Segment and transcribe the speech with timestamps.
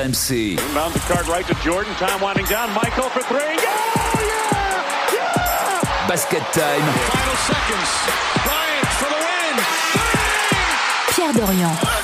[0.00, 0.52] RMC.
[0.52, 1.92] Inbound the card right to Jordan.
[1.96, 2.72] Time winding down.
[2.72, 3.38] Michael for three.
[3.38, 5.12] Oh, yeah!
[5.12, 6.08] Yeah!
[6.08, 6.80] Basket time.
[7.12, 7.90] Final seconds.
[8.46, 9.56] Bryant for the win.
[11.14, 12.00] Pierre Dorian.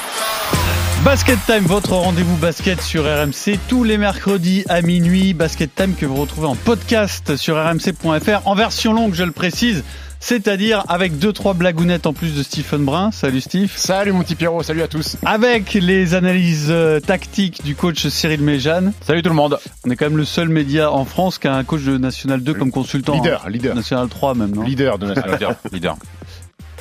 [1.05, 5.35] Basket Time, votre rendez-vous basket sur RMC tous les mercredis à minuit.
[5.35, 9.85] Basket Time que vous retrouvez en podcast sur rmc.fr en version longue, je le précise.
[10.27, 13.13] C'est-à-dire avec deux trois blagounettes en plus de Stephen Brun.
[13.13, 13.73] Salut Steve.
[13.77, 15.17] Salut mon petit Pierrot, salut à tous.
[15.25, 18.93] Avec les analyses euh, tactiques du coach Cyril Méjeanne.
[19.03, 19.57] Salut tout le monde.
[19.87, 22.43] On est quand même le seul média en France qui a un coach de National
[22.43, 23.15] 2 comme consultant.
[23.15, 23.51] Leader, hein.
[23.51, 23.77] leader.
[23.77, 24.65] National 3 même, non?
[24.65, 25.55] Leader de National leader.
[25.71, 25.97] leader.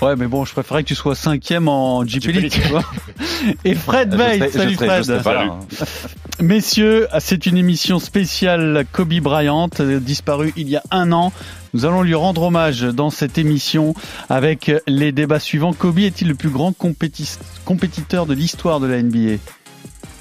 [0.02, 2.52] Ouais, mais bon, je préférais que tu sois cinquième en League, League.
[2.52, 2.84] tu vois.
[3.64, 5.52] Et Fred je salut je Fred.
[6.42, 9.70] Messieurs, c'est une émission spéciale Kobe Bryant,
[10.02, 11.32] disparu il y a un an.
[11.76, 13.96] Nous allons lui rendre hommage dans cette émission
[14.30, 15.74] avec les débats suivants.
[15.74, 19.40] Kobe est-il le plus grand compétiteur de l'histoire de la NBA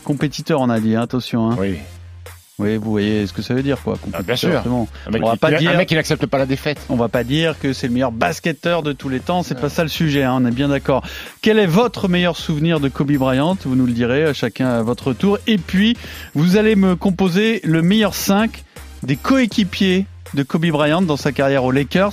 [0.03, 1.53] Compétiteur, on a dit, hein, attention.
[1.53, 1.57] Hein.
[1.61, 1.77] Oui.
[2.59, 3.97] Oui, vous voyez ce que ça veut dire, quoi.
[4.13, 4.63] Ah, bien sûr.
[4.67, 4.89] bon.
[5.07, 6.81] Un mec, On va pas un dire- mec qui n'accepte pas la défaite.
[6.89, 9.69] On va pas dire que c'est le meilleur basketteur de tous les temps, c'est pas
[9.69, 11.05] ça le sujet, hein, on est bien d'accord.
[11.41, 13.57] Quel est votre meilleur souvenir de Kobe Bryant?
[13.65, 15.39] Vous nous le direz, chacun à votre tour.
[15.47, 15.97] Et puis,
[16.35, 18.65] vous allez me composer le meilleur 5
[19.05, 22.13] des coéquipiers de Kobe Bryant dans sa carrière aux Lakers.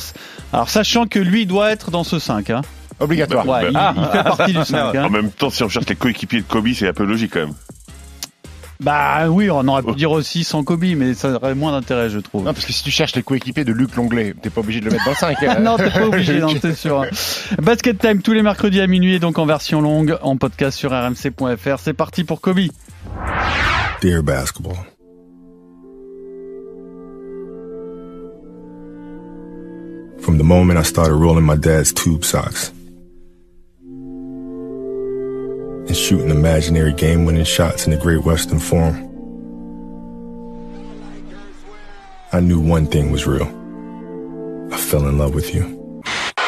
[0.54, 2.50] Alors, sachant que lui doit être dans ce 5.
[2.52, 2.62] Hein.
[3.00, 3.48] Obligatoire.
[3.48, 4.96] Ouais, il, il fait partie du 5.
[4.96, 5.04] hein.
[5.06, 7.40] En même temps, si on cherche les coéquipiers de Kobe, c'est un peu logique quand
[7.48, 7.54] même.
[8.80, 12.18] Bah oui, on aurait pu dire aussi sans Kobe, mais ça aurait moins d'intérêt, je
[12.18, 12.44] trouve.
[12.46, 14.86] Non, parce que si tu cherches les coéquipiers de Luc Longley, t'es pas obligé de
[14.86, 15.60] le mettre dans le 5.
[15.60, 17.06] non, t'es pas obligé, non, c'est sûr.
[17.62, 21.78] Basket Time tous les mercredis à minuit, donc en version longue, en podcast sur rmc.fr.
[21.80, 22.62] C'est parti pour Kobe.
[24.02, 24.78] Dear basketball.
[30.22, 32.70] From the moment I started rolling my dad's tube socks
[35.88, 39.08] and shooting imaginary game winning shots in the Great Western Forum,
[42.32, 43.48] I knew one thing was real.
[44.72, 45.64] I fell in love with you.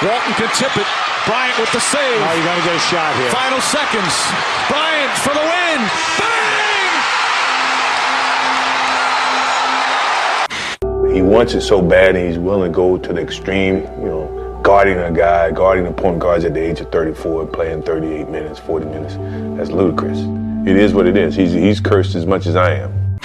[0.04, 0.88] Walton can tip it.
[1.26, 2.22] Bryant with the save.
[2.22, 3.32] Oh, you got to get a shot here.
[3.32, 4.14] Final seconds.
[4.70, 5.90] Bryant for the win.
[6.20, 6.63] Bang!
[11.14, 14.60] He wants it so bad and he's willing to go to the extreme, you know,
[14.64, 18.30] guarding a guy, guarding the point guards at the age of 34 and playing 38
[18.30, 19.16] minutes, 40 minutes.
[19.56, 20.18] That's ludicrous.
[20.68, 21.36] It is what it is.
[21.36, 23.20] He's, he's cursed as much as I am.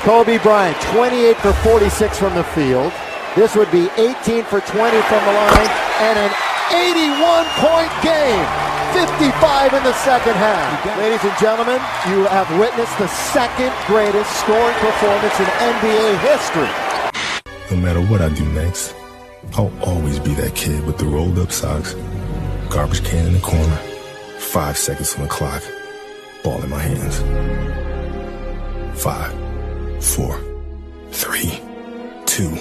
[0.00, 2.90] Kobe Bryant, 28 for 46 from the field.
[3.36, 5.68] This would be 18 for 20 from the line
[6.08, 6.32] and an
[6.72, 8.48] 81 point game.
[8.96, 10.86] 55 in the second half.
[10.96, 16.83] Ladies and gentlemen, you have witnessed the second greatest scoring performance in NBA history.
[17.70, 18.94] No matter what I do next,
[19.54, 21.94] I'll always be that kid with the rolled up socks,
[22.68, 23.76] garbage can in the corner,
[24.38, 25.62] five seconds on the clock,
[26.42, 27.18] ball in my hands.
[29.00, 29.32] Five,
[30.04, 30.38] four,
[31.10, 31.58] three,
[32.26, 32.54] two,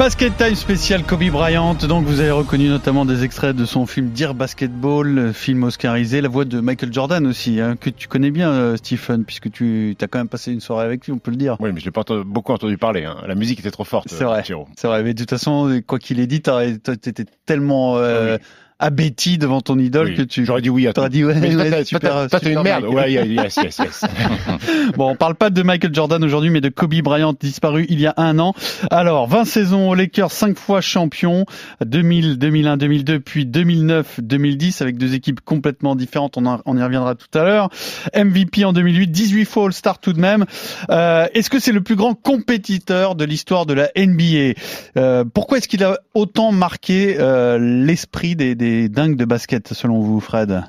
[0.00, 1.74] Basket Time spécial Kobe Bryant.
[1.74, 6.30] Donc, vous avez reconnu notamment des extraits de son film Dear Basketball, film oscarisé, la
[6.30, 10.06] voix de Michael Jordan aussi, hein, que tu connais bien, euh, Stephen, puisque tu as
[10.06, 11.58] quand même passé une soirée avec lui, on peut le dire.
[11.60, 13.04] Oui, mais je l'ai pas entendu- beaucoup entendu parler.
[13.04, 13.18] hein.
[13.26, 14.08] La musique était trop forte.
[14.08, 14.42] C'est vrai.
[14.74, 18.38] C'est vrai, mais de toute façon, quoi qu'il ait dit, t'étais tellement euh,
[18.80, 20.14] abéti devant ton idole Oui.
[20.16, 22.62] que tu J'aurais dit oui à t'aurais dit ouais, Mais ouais, super, toi, t'es une
[22.62, 22.84] merde.
[22.84, 22.94] Mike.
[22.94, 24.04] Ouais, yes, yes, yes.
[24.96, 28.06] Bon, on parle pas de Michael Jordan aujourd'hui, mais de Kobe Bryant disparu il y
[28.06, 28.54] a un an.
[28.90, 31.44] Alors, 20 saisons aux Lakers, 5 fois champion,
[31.84, 36.36] 2000, 2001, 2002, puis 2009, 2010, avec deux équipes complètement différentes.
[36.36, 37.68] On, en- on y reviendra tout à l'heure.
[38.16, 40.44] MVP en 2008, 18 fois All-Star tout de même.
[40.90, 44.54] Euh, est-ce que c'est le plus grand compétiteur de l'histoire de la NBA
[44.96, 50.00] Euh, Pourquoi est-ce qu'il a autant marqué euh, l'esprit des, des dingues de basket, selon
[50.00, 50.64] vous, Fred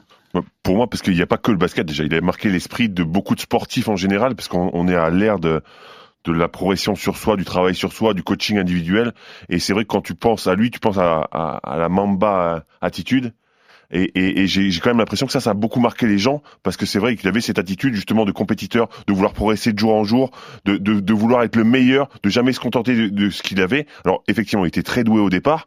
[0.63, 2.89] Pour moi, parce qu'il n'y a pas que le basket déjà, il a marqué l'esprit
[2.89, 5.62] de beaucoup de sportifs en général, parce qu'on on est à l'ère de
[6.25, 9.13] la progression sur soi, du travail sur soi, du coaching individuel.
[9.50, 13.34] Et c'est vrai que quand tu penses à lui, tu penses à, la Mamba attitude.
[13.93, 16.85] Et, j'ai quand même l'impression que ça, ça a beaucoup marqué les gens, parce que
[16.85, 20.05] c'est vrai qu'il avait cette attitude justement de compétiteur, de vouloir progresser de jour en
[20.05, 20.31] jour,
[20.64, 23.85] de vouloir être le meilleur, de jamais se contenter de, de ce qu'il avait.
[24.05, 25.66] Alors effectivement, il était très doué au départ,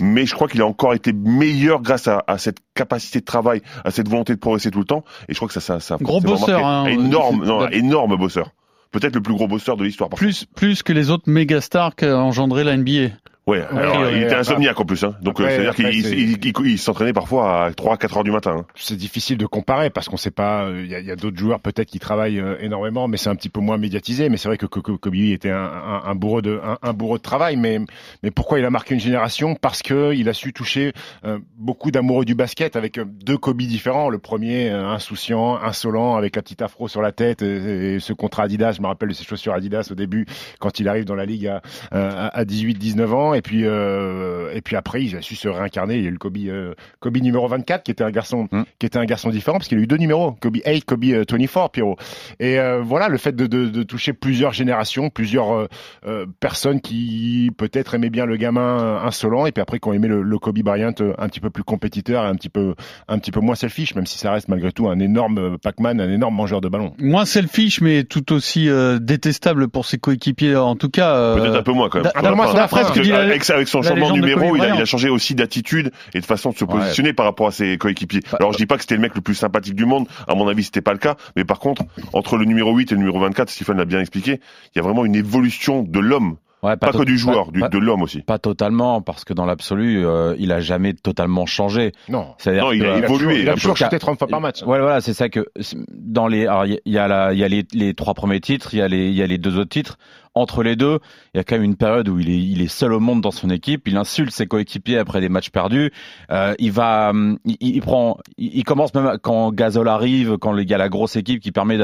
[0.00, 3.62] mais je crois qu'il a encore été meilleur grâce à, à cette capacité de travail,
[3.84, 5.04] à cette volonté de progresser tout le temps.
[5.28, 6.86] Et je crois que ça, ça, ça Gros bosseur, hein.
[6.86, 8.50] énorme, C'est- non, énorme bosseur.
[8.92, 10.08] Peut-être le plus gros bosseur de l'histoire.
[10.10, 13.10] plus plus que les autres méga stars qu'a engendré la NBA.
[13.46, 15.14] Ouais, alors, il était insomniaque en plus, hein.
[15.22, 18.56] donc Après- c'est-à-dire qu'il s'entraînait parfois à 3-4 heures du matin.
[18.58, 18.66] hein.
[18.74, 20.64] c'est difficile de comparer parce qu'on sait pas.
[20.64, 23.48] euh, Il y a, d'autres joueurs peut-être qui travaillent euh, énormément, mais c'est un petit
[23.48, 24.28] peu moins médiatisé.
[24.30, 27.22] Mais c'est vrai que Kobe était un, un, un bourreau de un, un bourreau de
[27.22, 27.54] travail.
[27.56, 27.78] Mais
[28.24, 29.54] mais pourquoi il a marqué une génération?
[29.54, 30.92] Parce que il a su toucher
[31.24, 34.08] euh, beaucoup d'amoureux du basket avec euh, deux Kobe différents.
[34.08, 38.12] Le premier euh, insouciant, insolent, avec la petite afro sur la tête et, et ce
[38.12, 38.72] contrat Adidas.
[38.72, 40.26] Je me rappelle de ses chaussures Adidas au début
[40.58, 43.34] quand il arrive dans la ligue à, à, à 18-19 ans.
[43.36, 45.96] Et puis euh, et puis après, il a su se réincarner.
[45.96, 48.62] Il y a eu le Kobe euh, Kobe numéro 24 qui était un garçon Mm.
[48.78, 51.24] qui était un garçon différent parce qu'il a eu deux numéros, Kobe 8, Kobe euh,
[51.28, 51.96] 24, Pierrot.
[52.40, 55.68] Et euh, voilà, le fait de, de, de toucher plusieurs générations, plusieurs euh,
[56.06, 59.92] euh, personnes qui peut-être aimaient bien le gamin euh, insolent et puis après qui ont
[59.92, 62.74] aimé le, le Kobe Bryant euh, un petit peu plus compétiteur et un petit peu
[63.08, 66.00] un petit peu moins selfish, même si ça reste malgré tout un énorme euh, Pac-Man,
[66.00, 66.92] un énorme mangeur de ballon.
[66.98, 70.56] Moins selfish, mais tout aussi euh, détestable pour ses coéquipiers.
[70.56, 72.04] En tout cas, euh, Peut-être un peu moins quand même.
[72.14, 72.30] d'a- la
[72.68, 74.84] Parce que dit que la- avec, avec son changement de numéro, il a, il a
[74.84, 78.20] changé aussi d'attitude et de façon de se positionner par rapport à ses coéquipiers.
[78.38, 80.48] Alors je dis pas que c'était le mec le plus sympathique du monde, à mon
[80.48, 81.82] avis c'était pas le cas, mais par contre,
[82.12, 84.40] entre le numéro 8 et le numéro 24, Stephen l'a bien expliqué,
[84.74, 87.60] il y a vraiment une évolution de l'homme, Ouais, pas, que du joueur, pas- du-
[87.60, 88.22] pas- de l'homme aussi.
[88.22, 91.92] Pas totalement, parce que dans l'absolu, euh, il a jamais totalement changé.
[92.08, 92.34] Non.
[92.38, 94.40] C'est-à-dire Non, il que- a Il a évolué, il a toujours shooté 30 fois par
[94.40, 94.62] match.
[94.62, 95.46] Ouais, voilà, c'est ça que
[95.90, 97.94] dans les, alors, il y a- il y a la, il y a les, les
[97.94, 99.98] trois premiers titres, il y a les, il y a les deux autres titres.
[100.36, 100.98] Entre les deux,
[101.34, 103.22] il y a quand même une période où il est, il est seul au monde
[103.22, 103.88] dans son équipe.
[103.88, 105.90] Il insulte ses coéquipiers après des matchs perdus.
[106.30, 110.56] Euh, il va, hum, il, il prend, il, il commence même quand Gasol arrive, quand
[110.56, 111.78] il y a la grosse équipe qui permet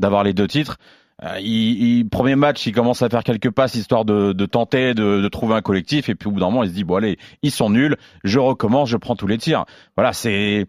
[0.00, 0.78] d'avoir les deux titres.
[1.22, 5.20] Euh, il- premier match, il commence à faire quelques passes histoire de, de tenter de,
[5.20, 6.08] de trouver un collectif.
[6.08, 7.96] Et puis au bout d'un moment, il se dit bon allez, ils sont nuls.
[8.24, 9.64] Je recommence, je prends tous les tirs.
[9.96, 10.66] Voilà, c'est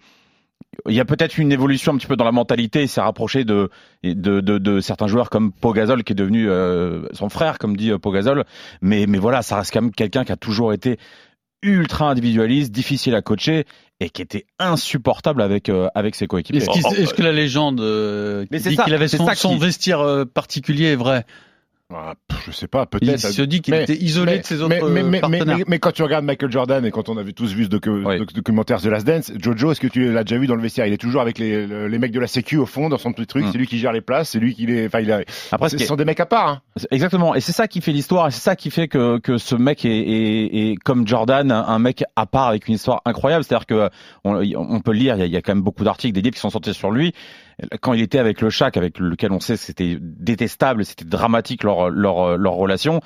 [0.88, 2.84] il y a peut-être une évolution un petit peu dans la mentalité.
[2.84, 3.70] Il s'est rapproché de,
[4.04, 7.92] de, de, de certains joueurs comme Pogazol qui est devenu euh, son frère, comme dit
[7.92, 8.44] euh, Pogazol.
[8.82, 10.98] Mais, mais voilà, ça reste quand même quelqu'un qui a toujours été
[11.64, 13.66] ultra individualiste, difficile à coacher
[14.00, 16.62] et qui était insupportable avec euh, avec ses coéquipiers.
[16.62, 19.26] Est-ce, Oh, oh, est-ce que la légende euh, Mais qui c'est dit qu'il avait son,
[19.26, 21.26] ça son vestiaire euh, particulier est vrai?
[22.46, 23.20] Je sais pas, Il peut-être.
[23.20, 25.58] se dit qu'il était isolé mais- de ses autres mais, mais, partenaires.
[25.68, 28.18] mais- quand tu regardes Michael Jordan et quand on avait tous vu ce docu- Oui.
[28.20, 30.86] doc- documentaire The Last Dance, Jojo, est-ce que tu l'as déjà vu dans le vestiaire?
[30.88, 33.14] Il est toujours avec les, le- les mecs de la Sécu au fond, dans son
[33.14, 33.46] petit truc.
[33.46, 33.50] Mm.
[33.52, 34.88] C'est lui qui gère les places, c'est lui qui les.
[34.88, 35.22] Enfin, il a.
[35.52, 36.48] Après, ce sont des mecs à part.
[36.48, 36.62] Hein.
[36.92, 39.86] Exactement, et c'est ça qui fait l'histoire, c'est ça qui fait que, que ce mec
[39.86, 43.44] est, est, est, comme Jordan, un, mec à part avec une histoire incroyable.
[43.44, 43.90] C'est-à-dire que
[44.24, 46.14] on, on peut le lire, il y, a, il y a quand même beaucoup d'articles,
[46.14, 47.14] des livres qui sont sortis sur lui.
[47.82, 51.90] Quand il était avec le Shaq, avec lequel on sait c'était détestable, c'était dramatique leur
[51.90, 53.02] leur, leur relation.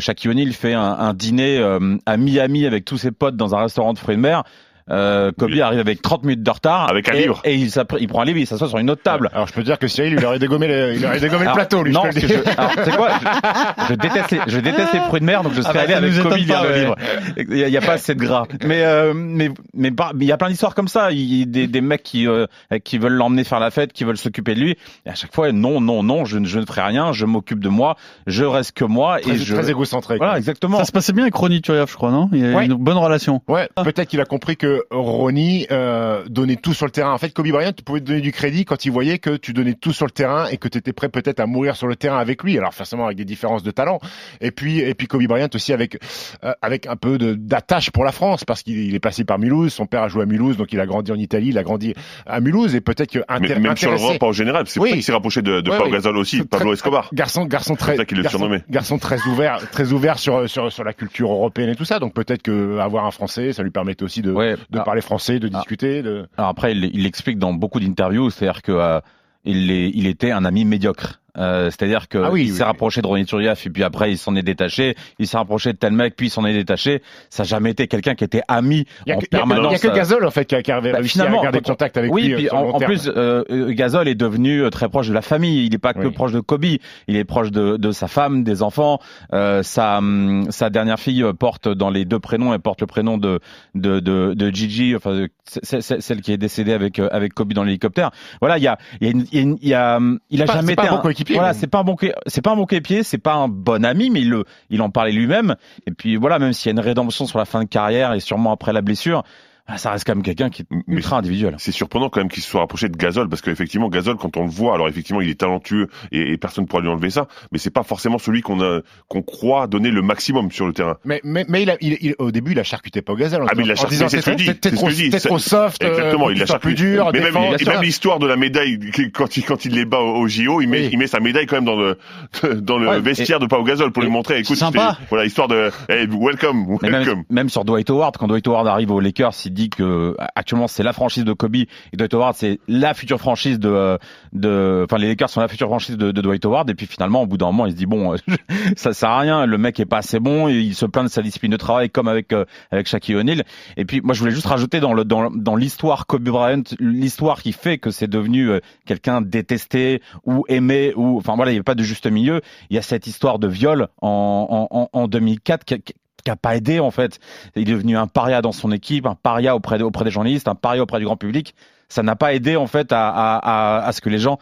[0.00, 3.60] Shaquille O'Neal fait un, un dîner euh, à Miami avec tous ses potes dans un
[3.60, 4.44] restaurant de fruits de mer.
[4.90, 5.60] Euh, Kobe Oui.
[5.60, 6.88] arrive avec 30 minutes de retard.
[6.88, 7.40] Avec un et, livre.
[7.44, 9.30] Et il, prend un livre, il s'assoit sur une autre table.
[9.32, 11.82] Alors je peux dire que Cyril, il aurait dégommé le, il aurait dégommé le plateau,
[11.82, 11.92] lui.
[11.92, 15.20] non, je je, alors, tu sais quoi je, je déteste les, je déteste les fruits
[15.20, 16.96] de mer, donc je serais bah, allé avec Kobe lire le livre.
[17.36, 18.44] Il y, a, y a pas assez de gras.
[18.64, 19.90] Mais euh, mais mais
[20.20, 21.10] il y a plein d'histoires comme ça.
[21.10, 22.46] Il y a des, des mecs qui euh,
[22.84, 24.76] qui veulent l'emmener faire la fête, qui veulent s'occuper de lui.
[25.04, 27.12] Et à chaque fois, non, non, non, je, ne- je ne ferai rien.
[27.12, 27.96] Je m'occupe de moi.
[28.26, 29.54] Je reste que moi Très, et je.
[29.54, 30.16] très égocentré.
[30.18, 30.78] Voilà, exactement.
[30.78, 32.28] Ça se passait bien avec Ronnie Turiaf, je crois, non?
[32.32, 32.66] Il y a Ouais.
[32.66, 33.42] une bonne relation.
[33.48, 37.12] Ouais, peut-être qu'il a compris que Ronnie euh, donnait tout sur le terrain.
[37.12, 39.52] En fait, Kobe Bryant, tu pouvais te donner du crédit quand il voyait que tu
[39.52, 41.96] donnais tout sur le terrain et que tu étais prêt peut-être à mourir sur le
[41.96, 42.58] terrain avec lui.
[42.58, 43.98] Alors forcément avec des différences de talent.
[44.40, 45.98] Et puis et puis Kobe Bryant aussi avec
[46.44, 49.38] euh, avec un peu de d'attache pour la France parce qu'il il est passé par
[49.38, 49.72] Mulhouse.
[49.72, 51.94] Son père a joué à Mulhouse, donc il a grandi en Italie, il a grandi
[52.26, 54.84] à Mulhouse et peut-être que Mais intér- même sur intéressé- l'Europe en général, c'est pour
[54.84, 54.90] Oui.
[54.90, 55.90] ça qu'il s'est rapproché de, de Ouais, oui.
[55.90, 57.08] Gasol aussi, Très- Pablo Escobar.
[57.12, 58.62] Garçon, garçon très, ça qu'il le garçon, surnommait.
[58.70, 61.98] garçon très ouvert, très ouvert sur sur sur la culture européenne et tout ça.
[61.98, 64.56] Donc peut-être que avoir un Français, ça lui permettait aussi de Ouais.
[64.70, 64.82] De Ah.
[64.82, 65.56] parler français, de Ah.
[65.58, 66.02] discuter.
[66.02, 66.28] De...
[66.36, 69.00] Alors après, il il l'explique dans beaucoup d'interviews, c'est-à-dire que euh,
[69.44, 71.20] il, est- il était un ami médiocre.
[71.38, 72.66] Euh, c'est-à-dire que Ah oui, il oui, s'est oui.
[72.66, 74.94] rapproché de Ronny Turiaf et puis après il s'en est détaché.
[75.18, 77.02] Il s'est rapproché de tel mec puis il s'en est détaché.
[77.30, 79.36] Ça n'a jamais été quelqu'un qui était ami Il y a, en que- il y
[79.36, 79.72] a que- permanence.
[79.72, 81.44] il y a que Gasol en fait qui a, qui a Bah, réussi finalement, à
[81.44, 82.34] garder contact avec oui, lui.
[82.36, 85.66] puis euh, en, plus, euh, Gasol est devenu euh, très proche de la famille.
[85.66, 86.64] Il n'est pas que proche de Kobe.
[87.08, 88.98] Il est proche de, de sa femme, des enfants.
[89.32, 92.54] Euh, sa, hum, sa dernière fille porte dans les deux prénoms.
[92.54, 93.40] Elle porte le prénom de
[93.74, 98.10] de de, de Gigi, enfin celle qui est décédée avec avec Kobe dans l'hélicoptère.
[98.40, 100.46] Voilà, il y a il y a, une- il y a, il hum, il a
[100.46, 103.02] jamais été un coéquipier, Voilà, mais- c'est pas un bon c'est pas un bon coéquipier,
[103.02, 105.56] c'est pas un bon ami, mais il le il en parlait lui-même.
[105.86, 108.20] Et puis voilà, même s'il y a une rédemption sur la fin de carrière et
[108.20, 109.22] sûrement après la blessure.
[109.68, 111.54] Ah, ça reste quand même quelqu'un qui est Mais ultra individuel.
[111.58, 114.44] C'est surprenant quand même qu'il se soit rapproché de Gasol parce qu'effectivement Gasol quand on
[114.44, 117.26] le voit alors effectivement il est talentueux et, et personne ne pourra lui enlever ça
[117.52, 120.96] mais c'est pas forcément celui qu'on a qu'on croit donner le maximum sur le terrain.
[121.04, 123.52] Mais, mais, mais il a, il, il- au début, il a charcuté pas en Ah
[123.56, 124.44] mais il a charcuté, c'est ce que je dis.
[124.44, 125.10] disant, T'es c'est ce trop, que je dis.
[125.10, 126.92] t'es trop soft, euh, Exactement, faut il a sois plus charcuté.
[126.92, 127.10] dur.
[127.12, 127.70] Mais même, et etc.
[127.72, 128.78] même l'histoire de la médaille
[129.14, 130.88] quand il quand il les bat au, au JO, il met Oui.
[130.92, 131.98] il met sa médaille quand même dans le
[132.60, 134.96] dans le Ouais, vestiaire de Pau Gasol pour et lui montrer écoute sympa.
[135.10, 136.90] voilà histoire de hey, welcome welcome.
[136.90, 140.68] même, même sur Dwight Howard, quand Dwight Howard arrive aux Lakers, il dit que actuellement
[140.68, 143.98] c'est la franchise de Kobe et Dwight Howard c'est la future franchise de,
[144.32, 146.70] de, enfin les Lakers sont la future franchise de, de Dwight Howard.
[146.70, 148.14] Et puis finalement au bout d'un moment il se dit bon
[148.76, 151.22] ça sert à rien, le mec est pas assez bon, il se plaint de sa
[151.22, 153.42] discipline de travail comme avec euh, avec Shaquille O'Neal.
[153.76, 157.42] Et puis moi je voulais juste rajouter dans le dans, dans l'histoire Kobe Bryant l'histoire
[157.42, 161.60] qui fait que c'est devenu euh, quelqu'un détesté ou aimé ou enfin voilà il n'y
[161.60, 164.88] a pas de juste milieu, il y a cette histoire de viol en en, en,
[164.92, 165.94] en 2004 qui,
[166.26, 167.20] qui qui a pas aidé en fait.
[167.54, 170.56] Il est devenu un paria dans son équipe, un paria auprès, auprès des journalistes, un
[170.56, 171.54] paria auprès du grand public.
[171.88, 174.38] Ça n'a pas aidé en fait à, à, à ce que les gens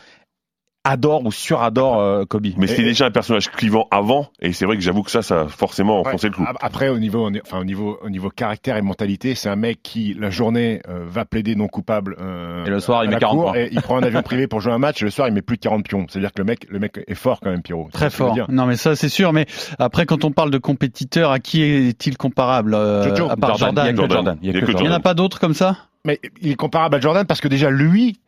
[0.85, 2.47] adorent ou suradorent euh, Kobe.
[2.59, 5.43] Mais c'était déjà un personnage clivant avant et c'est vrai que j'avoue que ça ça
[5.43, 6.09] a forcément Ouais.
[6.09, 6.45] enfoncé le clou.
[6.47, 9.81] Ap- Après, au niveau, enfin, au niveau, au niveau caractère et mentalité, c'est un mec
[9.83, 12.17] qui, la journée, euh, va plaider non coupable.
[12.21, 13.61] euh, Et le soir, il met la 40 cour, points.
[13.61, 15.01] Et il prend un avion privé pour jouer un match.
[15.03, 16.07] Et le soir, il met plus de 40 pions.
[16.09, 17.89] C'est-à-dire que le mec, le mec est fort quand même, Pierrot.
[17.93, 18.37] Très fort.
[18.49, 19.33] Non, mais ça, c'est sûr.
[19.33, 19.47] Mais
[19.79, 23.31] après, quand on parle de compétiteur, à qui est-il comparable euh, Jojo.
[23.31, 24.37] À part Jordan.
[24.43, 25.77] il n'y en a pas d'autres comme ça?
[26.07, 28.19] Mais il est comparable à Jordan parce que déjà, lui,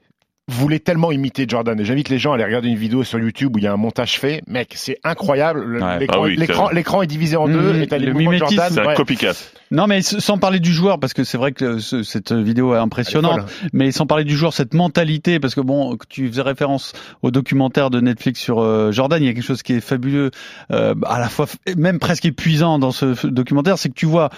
[0.48, 1.78] voulait tellement imiter Jordan.
[1.80, 3.72] Et j'invite les gens à aller regarder une vidéo sur YouTube où il y a
[3.72, 4.42] un montage fait.
[4.46, 5.64] Mec, c'est incroyable.
[5.64, 5.98] Le- Ouais.
[5.98, 7.80] L'écran, oui, est divisé en Mmh, deux.
[7.82, 8.56] Et t'as les le mouvements de mimétisme.
[8.60, 8.72] Jordan.
[8.74, 8.94] C'est un Ouais.
[8.94, 9.32] copycat.
[9.72, 12.78] Non, mais sans parler du joueur, parce que c'est vrai que ce- cette vidéo est
[12.78, 13.38] impressionnante.
[13.38, 13.70] Elle est folle.
[13.72, 17.32] Mais sans parler du joueur, cette mentalité, parce que bon, que tu faisais référence au
[17.32, 20.30] documentaire de Netflix sur euh, Jordan, il y a quelque chose qui est fabuleux,
[20.70, 24.30] euh, à la fois même presque épuisant dans ce documentaire, c'est que tu vois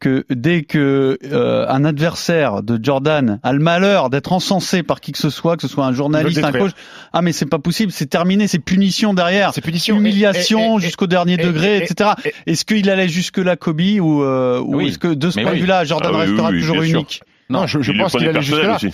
[0.00, 5.12] que dès que euh, un adversaire de Jordan a le malheur d'être encensé par qui
[5.12, 6.72] que ce soit, que ce soit un journaliste, un coach,
[7.12, 9.96] ah mais c'est pas possible, c'est terminé, c'est punition derrière, C'est punition.
[9.96, 12.10] humiliation Et- et- et- jusqu'au dernier et- degré, et- etc.
[12.24, 15.42] et- Est-ce qu'il allait jusque là Kobe ou, euh, ou est-ce que de ce Mais
[15.42, 15.60] point de oui.
[15.62, 17.22] vue-là, Jordan Ah oui, restera oui, oui, toujours unique?
[17.50, 18.76] Non, je, je pense qu'il allait jusque là.
[18.76, 18.90] aussi.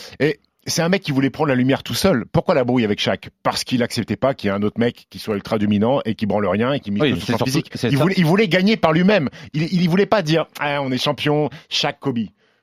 [0.67, 2.26] C'est un mec qui voulait prendre la lumière tout seul.
[2.26, 3.31] Pourquoi la brouille avec Shaq?
[3.43, 6.14] Parce qu'il acceptait pas qu'il y ait un autre mec qui soit ultra dominant et
[6.14, 7.73] qui branle rien et qui mise Oui, tout son physique.
[7.85, 9.29] Il voulait, il voulait gagner par lui-même.
[9.55, 12.19] Il, il, voulait pas dire ah, on est champion, Shaq, Kobe.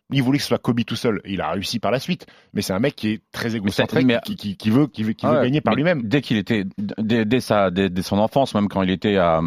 [0.10, 1.22] Il voulait que ce soit Kobe tout seul.
[1.25, 2.27] Il a réussi par la suite.
[2.54, 5.13] Mais c'est un mec qui est très égocentrique, mais- qui, qui, qui veut, qui veut,
[5.13, 6.04] qui Ah veut gagner par lui-même.
[6.04, 9.42] Dès qu'il était, dès, dès sa, dès, dès son enfance, même quand il était à,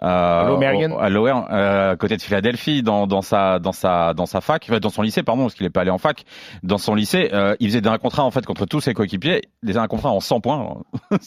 [0.00, 0.46] à,
[1.00, 4.70] à l'OR, euh, à côté de Philadelphie, dans, dans sa, dans sa, dans sa fac,
[4.70, 6.24] dans son lycée, pardon, parce qu'il est pas allé en fac.
[6.62, 9.76] Dans son lycée, euh, il faisait un contrat en fait contre tous ses coéquipiers, des
[9.76, 10.76] un contrat en 100 points.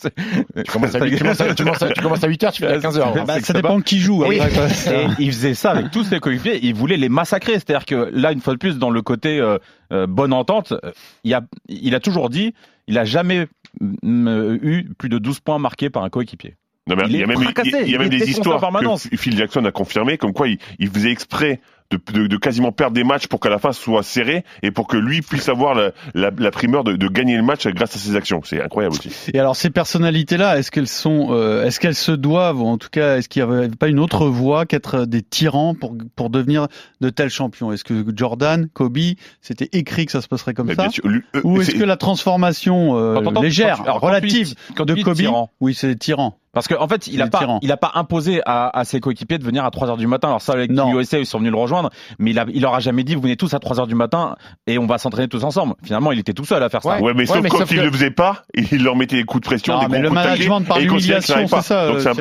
[0.55, 2.63] Tu commences à, tu commences à, tu commences à, tu commences à 8 heures, tu
[2.63, 3.13] finis à 15 heures.
[3.17, 4.23] Ah, Bah, Ça dépend qui joue.
[4.25, 4.39] Oui.
[4.87, 6.59] Et il faisait ça avec tous ses coéquipiers.
[6.63, 7.53] Il voulait les massacrer.
[7.53, 9.57] C'est-à-dire que là, une fois de plus, dans le côté euh,
[9.91, 10.91] euh, bonne entente, euh,
[11.23, 12.53] il a, il a toujours dit,
[12.87, 13.47] il a jamais
[13.79, 16.55] mm, eu plus de 12 points marqués par un coéquipier.
[16.87, 18.59] Non, mais Il il y a est même, fracassé, il y a même des histoires
[18.59, 21.61] que Phil Jackson a confirmé, comme quoi il, il faisait exprès
[21.91, 24.87] de, de, de quasiment perdre des matchs pour qu'à la fin soit serré et pour
[24.87, 27.99] que lui puisse avoir la, la, la primeur de, de gagner le match grâce à
[27.99, 28.41] ses actions.
[28.45, 29.11] C'est incroyable aussi.
[29.33, 32.87] Et alors ces personnalités-là, est-ce qu'elles sont, euh, est-ce qu'elles se doivent, ou en tout
[32.89, 36.67] cas, est-ce qu'il n'y avait pas une autre voie qu'être des tyrans pour pour devenir
[37.01, 37.71] de tels champions?
[37.73, 38.97] Est-ce que Jordan, Kobe,
[39.41, 40.83] c'était écrit que ça se passerait comme Mais ça?
[40.83, 43.99] bien sûr, lui- euh, Ou est-ce que la transformation euh, Quand légère, quand tu- alors,
[44.01, 46.37] quand tu relative de Kobe, tyran, oui, c'est tyran.
[46.53, 47.59] Parce qu'en fait, il Il a est pas, tyran.
[47.61, 50.27] il a pas imposé à, à ses coéquipiers de venir à 3 heures du matin.
[50.27, 50.93] Alors ça, avec Non.
[50.99, 51.89] USA, ils sont venus le rejoindre,
[52.19, 53.95] mais il, a, il leur a jamais dit, vous venez tous à 3 heures du
[53.95, 54.35] matin
[54.67, 55.75] et on va s'entraîner tous ensemble.
[55.81, 56.95] Finalement, il était tout seul à faire ça.
[56.97, 57.01] Ouais.
[57.01, 59.23] Ouais, mais sauf mais quand sauf il que- le faisait pas, il leur mettait des
[59.23, 61.87] coups de pression, Non, des mais le coups de management par l'humiliation, c'est ça.
[61.87, 62.13] Donc, un-.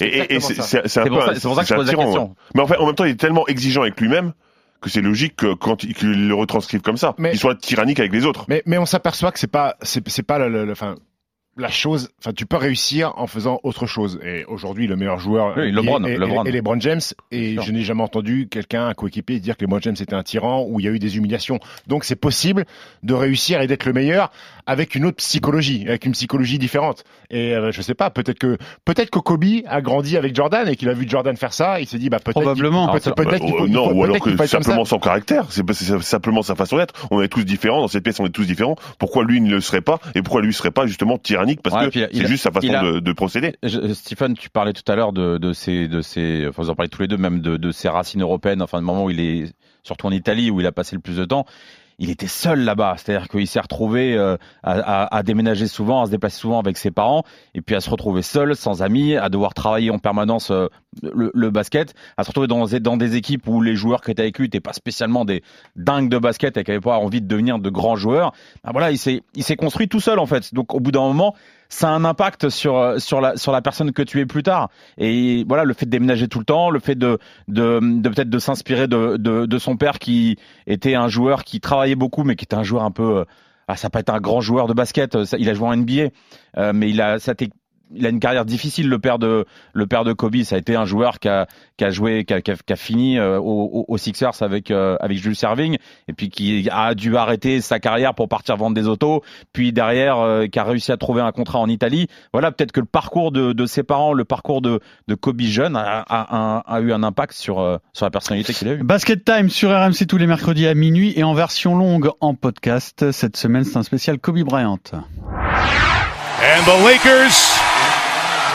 [0.00, 1.86] Et, et- et exactement c'est pour peu, ça- c'est pour ça que je un pose
[1.86, 2.24] la question.
[2.24, 2.30] ouais.
[2.56, 4.32] Mais en fait, en même temps, il est tellement exigeant avec lui-même
[4.80, 8.26] que c'est logique que quand le retranscrive comme ça, Mais- qu'il soit tyrannique avec les
[8.26, 8.44] autres.
[8.48, 10.96] Mais, mais on s'aperçoit que c'est pas, c'est, c'est pas le, le- le- enfin,
[11.56, 14.20] la chose, enfin, tu peux réussir en faisant autre chose.
[14.24, 16.78] Et aujourd'hui, le meilleur joueur Oui, est- LeBron, est, est- LeBron.
[16.80, 17.00] James.
[17.30, 20.66] Et je n'ai jamais entendu quelqu'un, un coéquipier, dire que LeBron James était un tyran
[20.68, 21.58] ou il y a eu des humiliations.
[21.86, 22.64] Donc, c'est possible
[23.02, 24.30] de réussir et d'être le meilleur
[24.66, 27.04] avec une autre psychologie, avec une psychologie différente.
[27.30, 30.76] Et euh, je sais pas, peut-être que peut-être que Kobe a grandi avec Jordan et
[30.76, 31.80] qu'il a vu Jordan faire ça.
[31.80, 32.88] Il s'est dit, bah peut-être, Probablement.
[32.92, 35.64] peut-être, Euh, non, ou alors que simplement son caractère, c'est
[36.02, 36.94] simplement sa façon d'être.
[37.10, 38.76] On est tous différents dans cette pièce, on est tous différents.
[38.98, 41.16] Pourquoi lui ne le serait pas et pourquoi lui serait pas justement
[41.62, 43.54] Parce Ouais, que c'est juste sa façon a- de, de procéder.
[43.62, 45.88] Je- Stephen, tu parlais tout à l'heure de, de ces,
[46.48, 48.62] enfin, vous en parlez tous les deux, même de, de ses racines européennes.
[48.62, 51.16] Enfin, le moment où il est, surtout en Italie, où il a passé le plus
[51.16, 51.46] de temps,
[51.98, 52.96] il était seul là-bas.
[52.98, 54.72] C'est-à-dire qu'il s'est retrouvé euh, à,
[55.04, 57.22] à- à déménager souvent, à se déplacer souvent avec ses parents,
[57.54, 60.66] et puis à se retrouver seul, sans amis, à devoir travailler en permanence euh,
[61.02, 64.38] le, basket, à se retrouver dans, dans des équipes où les joueurs qui étaient avec
[64.38, 65.42] lui n'étaient pas spécialement des
[65.76, 68.32] dingues de basket et qui n'avaient pas envie de devenir de grands joueurs.
[68.64, 70.54] Ben voilà, il s'est construit tout seul en fait.
[70.54, 71.34] Donc au bout d'un moment,
[71.68, 74.70] ça a un impact sur sur la sur la personne que tu es plus tard.
[74.98, 78.38] Et voilà, le fait de déménager tout le temps, le fait de de, peut-être de
[78.38, 80.36] s'inspirer de, de son père qui
[80.66, 83.24] était un joueur qui travaillait beaucoup, mais qui était un joueur un peu
[83.68, 85.16] ah, ça peut être un grand joueur de basket.
[85.38, 86.10] Il a joué en NBA,
[86.56, 87.34] euh, mais il a, ça
[87.94, 88.88] il a une carrière difficile.
[88.88, 91.84] Le père de le père de Kobe, ça a été un joueur qui a, qui
[91.84, 95.76] a joué, qui a, fini euh, aux au, Sixers avec euh, avec Jules Serving,
[96.08, 100.18] et puis qui a dû arrêter sa carrière pour partir vendre des autos, puis derrière
[100.18, 102.08] euh, qui a réussi à trouver un contrat en Italie.
[102.32, 106.04] Voilà, peut-être que le parcours de, ses parents, le parcours de, de Kobe jeune, a,
[106.08, 108.82] a, a, eu un impact sur sur la personnalité qu'il a eu.
[108.82, 113.10] Basket Time sur RMC tous les mercredis à minuit et en version longue en podcast.
[113.12, 114.78] Cette semaine, c'est un spécial Kobe Bryant.
[116.46, 117.34] And the Lakers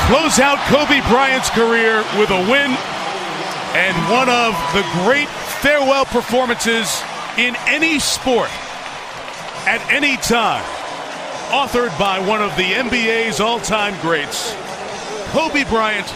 [0.08, 2.72] close out Kobe Bryant's career with a win
[3.76, 7.04] and one of the great farewell performances
[7.38, 8.50] in any sport
[9.68, 10.64] at any time.
[11.52, 14.56] Authored by one of the NBA's all time greats,
[15.34, 16.08] Kobe Bryant,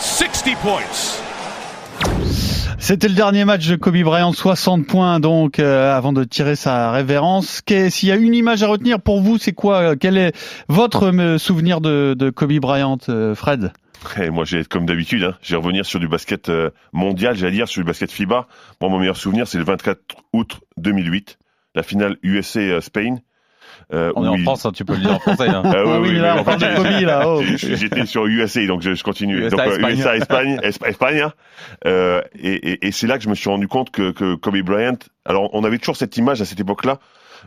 [0.00, 1.29] 60 points.
[2.82, 6.90] C'était le dernier match de Kobe Bryant, 60 points donc euh, avant de tirer sa
[6.90, 7.60] révérence.
[7.68, 10.32] S'il y a une image à retenir pour vous, c'est quoi Quel est
[10.68, 13.72] votre euh, souvenir de, de Kobe Bryant, euh, Fred?
[14.18, 16.50] Et moi, j'ai comme d'habitude, hein, je vais revenir sur du basket
[16.94, 18.48] mondial, j'allais dire sur du basket FIBA.
[18.80, 20.00] Moi, mon meilleur souvenir, c'est le 24
[20.32, 21.38] août 2008,
[21.74, 23.18] la finale USA-Spain.
[23.92, 25.48] Euh, on est en France, hein, tu peux le dire en français.
[25.48, 25.62] Hein.
[25.70, 27.22] Ah, oui, oui, là, on parle de Kobe, là.
[27.26, 27.42] Oh.
[27.56, 29.38] J'étais sur USA, donc je, je continue.
[29.38, 29.98] USA, donc, euh, Espagne.
[29.98, 31.20] USA, Espagne, Espagne.
[31.20, 31.32] Hein.
[31.86, 34.58] Euh, et, et, et c'est là que je me suis rendu compte que, que Kobe
[34.58, 34.98] Bryant.
[35.24, 36.98] Alors, on avait toujours cette image à cette époque-là.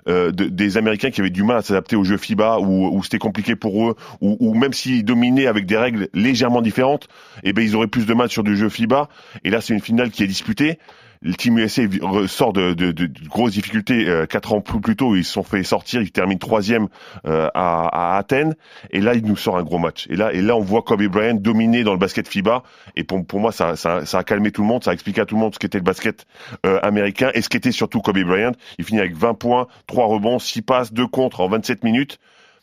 [0.09, 3.03] Euh, de, des Américains qui avaient du mal à s'adapter au jeu FIBA, où, où
[3.03, 7.07] c'était compliqué pour eux, ou, ou même s'ils dominaient avec des règles légèrement différentes,
[7.43, 9.07] eh ben ils auraient plus de mal sur du jeu FIBA.
[9.43, 10.79] Et là, c'est une finale qui est disputée
[11.23, 11.83] le Team USA
[12.27, 15.15] sort de, de, de, grosses difficultés euh, quatre ans plus, plus tôt.
[15.15, 16.89] Ils se sont fait sortir, ils terminent troisième
[17.25, 18.55] euh, à, à, Athènes.
[18.91, 20.05] Et là, il nous sort un gros match.
[20.09, 22.63] Et là, et là, on voit Kobe Bryant dominer dans le basket FIBA.
[22.97, 24.83] Et pour, pour moi, ça, ça, ça a calmé tout le monde.
[24.83, 26.25] Ça a expliqué à tout le monde ce qu'était le basket
[26.65, 28.51] euh, américain et ce qu'était surtout Kobe Bryant.
[28.77, 32.19] Il finit avec 20 points, 3 rebonds, 6 passes, 2 contre en 27 minutes.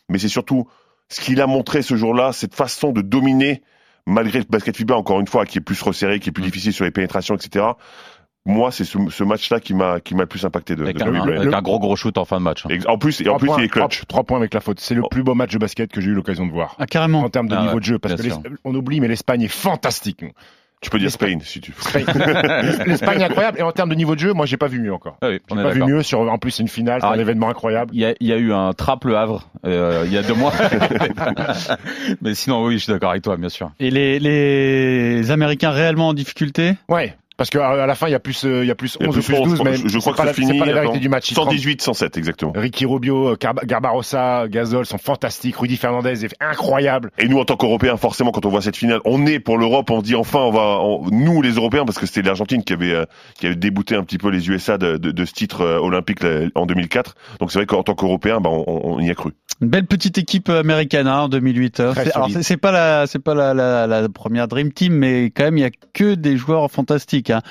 [0.07, 0.67] Mais c'est surtout
[1.09, 3.63] ce qu'il a montré ce jour-là, cette façon de dominer
[4.07, 6.73] malgré le basket FIBA, encore une fois, qui est plus resserré, qui est plus difficile
[6.73, 7.65] sur les pénétrations, etc
[8.45, 11.03] moi, c'est ce, ce match-là qui m'a qui m'a le plus impacté de, avec, de
[11.03, 12.65] un, avec un, gros gros shoot en fin de match.
[12.65, 12.77] Hein.
[12.87, 14.03] En plus, et en plus, points, il est clutch.
[14.07, 14.79] Trois, points avec la faute.
[14.79, 16.75] C'est le plus beau match de basket que j'ai eu l'occasion de voir.
[16.79, 17.21] Ah, carrément.
[17.21, 18.29] En termes de ah, niveau ouais, de jeu, parce que
[18.63, 20.25] on oublie, mais l'Espagne est fantastique.
[20.81, 21.99] Tu peux dire Spain si tu veux.
[22.87, 24.91] L'Espagne est incroyable et en termes de niveau de jeu, moi j'ai pas vu mieux
[24.91, 25.15] encore.
[25.21, 27.49] Ah oui, j'ai pas vu mieux sur en plus c'est une finale, c'est un événement
[27.49, 27.91] incroyable.
[27.93, 30.51] Il y a, y a, eu un trappe Havre euh, il y a deux mois.
[32.23, 33.69] Mais sinon oui, je suis d'accord avec toi bien sûr.
[33.79, 36.73] Et les, les Américains réellement en difficulté?
[36.89, 37.15] Ouais.
[37.41, 39.33] Parce qu'à la fin, il y a plus, il y a plus 11 ou plus
[39.33, 40.59] 12, mais je crois que c'est fini.
[40.59, 41.33] pas la vérité du match.
[41.33, 42.53] 118, 107, exactement.
[42.55, 45.55] Ricky Rubio, Garbarossa, Gasol sont fantastiques.
[45.55, 47.09] Rudy Fernandez est incroyable.
[47.17, 49.89] Et nous, en tant qu'Européens, forcément, quand on voit cette finale, on est pour l'Europe.
[49.89, 52.73] On se dit enfin, on va, on, nous les Européens, parce que c'était l'Argentine qui
[52.73, 53.05] avait, euh,
[53.39, 56.19] qui avait débouté un petit peu les USA de, de, de ce titre euh, olympique
[56.53, 57.15] en 2004.
[57.39, 59.31] Donc c'est vrai qu'en tant qu'Européens, bah, on, on, y a cru.
[59.61, 61.79] Une belle petite équipe américaine hein, en 2008.
[61.79, 65.57] Alors c'est pas la, c'est pas la, la, la, première Dream Team, mais quand même
[65.57, 67.29] il y a que des joueurs fantastiques.
[67.29, 67.41] Hein.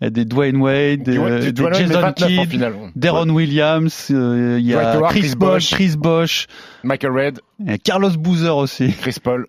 [0.00, 1.18] Il y a des Dwayne Wade, des,
[1.52, 5.96] des Jason Kidd, Deron Williams, euh, il y a Chris, Bosh, Chris
[6.84, 7.40] Michael Red,
[7.82, 9.46] Carlos Boozer aussi, Chris Paul,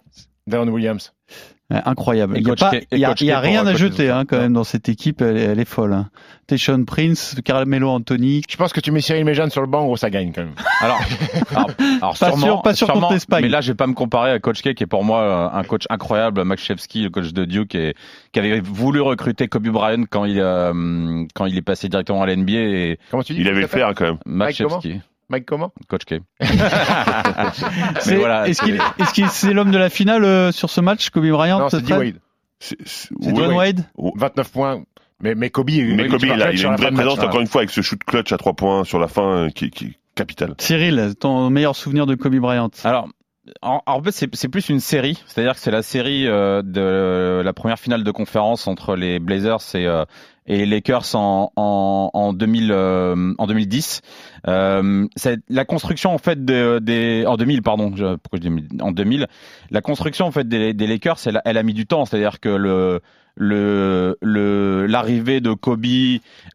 [0.48, 1.14] Deron Williams.
[1.72, 2.36] Incroyable.
[2.38, 4.64] Il n'y a, pas, y a, y a rien à jeter hein, quand même dans
[4.64, 5.94] cette équipe, elle, elle est folle.
[5.94, 6.10] Hein.
[6.48, 8.42] Teshon Prince, Carmelo Anthony.
[8.50, 10.56] Je pense que tu mets Cyril Méjeanne sur le banc, ou ça gagne quand même.
[10.82, 11.00] Alors,
[11.52, 11.70] alors,
[12.02, 13.44] alors pas sûrement, sûr, pas sûr sûrement, contre l'Espagne.
[13.44, 15.64] Mais là, je vais pas me comparer à Coach K, qui est pour moi un
[15.64, 17.94] coach incroyable, Max Shevsky, le coach de Duke, et,
[18.32, 22.26] qui avait voulu recruter Kobe Bryant quand il euh, quand il est passé directement à
[22.26, 22.54] l'NBA.
[22.54, 24.18] Et Comment tu dis Il avait faire quand même.
[24.26, 25.02] Max Shevsky.
[25.30, 26.16] Mike comment Coach K.
[28.08, 30.82] Mais voilà, est-ce qu'il est, est, qu c'est l'homme de la finale euh, sur ce
[30.82, 32.20] match, Kobe Bryant Non, c'est D Wade.
[32.60, 32.78] C'est
[33.12, 34.84] Dwayne Wade 29 points.
[35.22, 37.62] Mais, mais Kobe, mais Kobe il, a, il a une vraie présence, encore une fois,
[37.62, 40.56] avec ce shoot clutch à 3 points sur la fin euh, qui, qui est capital.
[40.60, 43.10] Cyril, ton meilleur souvenir de Kobe Bryant Alors,
[43.62, 47.54] en, en fait, c'est plus une série, c'est-à-dire que c'est la série euh, de la
[47.54, 50.06] première finale de conférence entre les Blazers et, euh,
[50.50, 54.02] et les Lakers en, en, en, 2000, euh, en 2010.
[54.48, 55.08] Euh,
[55.48, 59.28] la construction en fait des, des en 2000 pardon, je, pourquoi je dis en 2000,
[59.70, 62.50] la construction en fait des, des Lakers, elle, elle a mis du temps, c'est-à-dire que
[62.50, 63.00] le
[63.40, 65.86] le l'arrivée de Kobe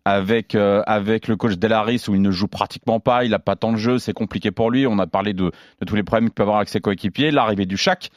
[0.04, 3.56] avec euh, avec le coach Delaris où il ne joue pratiquement pas, il a pas
[3.56, 4.86] tant de jeu, c'est compliqué pour lui.
[4.86, 7.66] On a parlé de, de tous les problèmes qu'il peut avoir avec ses coéquipiers, l'arrivée
[7.66, 8.10] du Shaq,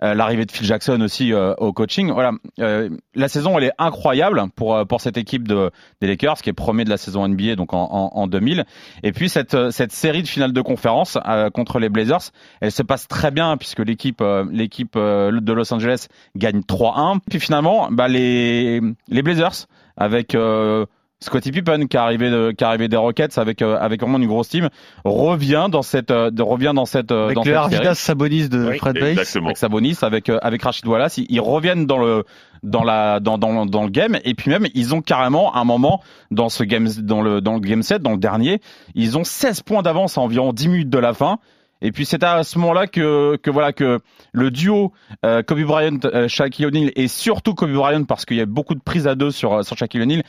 [0.00, 2.10] l'arrivée de Phil Jackson aussi euh, au coaching.
[2.12, 6.36] Voilà, euh, la saison elle est incroyable pour euh, pour cette équipe de des Lakers
[6.42, 8.64] qui est premier de la saison NBA donc en, en, en 2000.
[9.02, 12.72] Et puis cette euh, cette série de finales de conférence euh, contre les Blazers, elle
[12.72, 17.18] se passe très bien puisque l'équipe euh, l'équipe euh, de Los Angeles gagne 3-1.
[17.28, 20.86] Puis finalement, bah les les Blazers avec euh,
[21.22, 24.18] Scottie Pippen qui est arrivé de, qui est arrivé des Rockets avec euh, avec vraiment
[24.18, 24.68] une grosse team
[25.04, 28.68] revient dans cette euh, de- revient dans cette euh, Avec dans le Arvidas Sabonis de
[28.70, 29.36] Oui, Fred Bates.
[29.36, 32.24] Avec Sabonis avec euh, avec Rachid Wallace ils, ils reviennent dans le
[32.62, 36.02] dans la dans, dans dans le game et puis même ils ont carrément un moment
[36.30, 38.60] dans ce game dans le dans le game set dans le dernier
[38.94, 41.38] ils ont 16 points d'avance à environ 10 minutes de la fin
[41.84, 43.98] et puis c'est à ce moment-là que que voilà que
[44.32, 44.92] le duo
[45.26, 48.76] euh, Kobe Bryant euh, Shaquille O'Neal et surtout Kobe Bryant parce qu'il y a beaucoup
[48.76, 50.22] de prises à deux sur euh, sur Shaquille O'Neal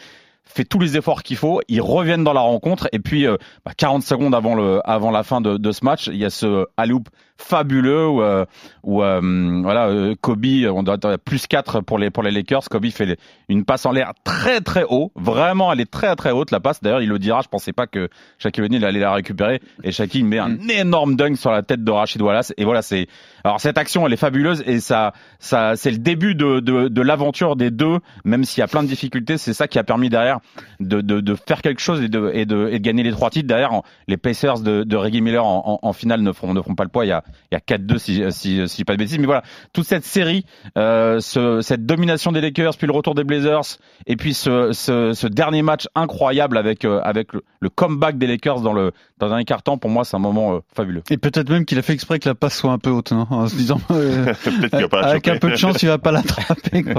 [0.54, 3.72] fait tous les efforts qu'il faut, ils reviennent dans la rencontre et puis euh, bah,
[3.76, 6.66] 40 secondes avant le avant la fin de, de ce match, il y a ce
[6.78, 8.46] alley-oop fabuleux où, euh,
[8.84, 9.20] où euh,
[9.64, 13.06] voilà euh, Kobe on doit être plus 4 pour les pour les Lakers, Kobe fait
[13.06, 13.18] les-
[13.50, 16.82] une passe en l'air très très haut, vraiment elle est très très haute la passe.
[16.82, 19.62] D'ailleurs, il le dira, je pensais pas que Shaquille O'Neal allait la récupérer.
[19.84, 22.54] Et Shaquille met un énorme dunk sur la tête de Rachid Wallace.
[22.58, 23.08] Et voilà, c'est
[23.44, 27.02] alors cette action elle est fabuleuse et ça ça c'est le début de de, de
[27.02, 30.10] l'aventure des deux même s'il y a plein de difficultés, c'est ça qui a permis
[30.10, 30.40] derrière
[30.80, 33.30] de, de, de faire quelque chose et de, et de, et de gagner les trois
[33.30, 33.48] titres.
[33.48, 36.76] Derrière, les Pacers de, de Reggie Miller en, en, en finale ne feront, ne feront
[36.76, 37.06] pas le poids.
[37.06, 39.20] Il y a, il y a 4-2 si, si, si pas de bêtises.
[39.20, 40.46] Mais voilà, toute cette série,
[40.78, 43.78] euh, ce, cette domination des Lakers, puis le retour des Blazers,
[44.08, 48.28] et puis ce, ce, ce dernier match incroyable avec, euh, avec le, le comeback des
[48.28, 51.04] Lakers dans le, dans dernier quart-temps, pour moi, c'est un moment euh, fabuleux.
[51.10, 53.28] Et peut-être même qu'il a fait exprès que la passe soit un peu haute, non
[53.30, 54.34] en se disant euh,
[54.90, 56.84] pas avec un peu de chance, il va pas l'attraper.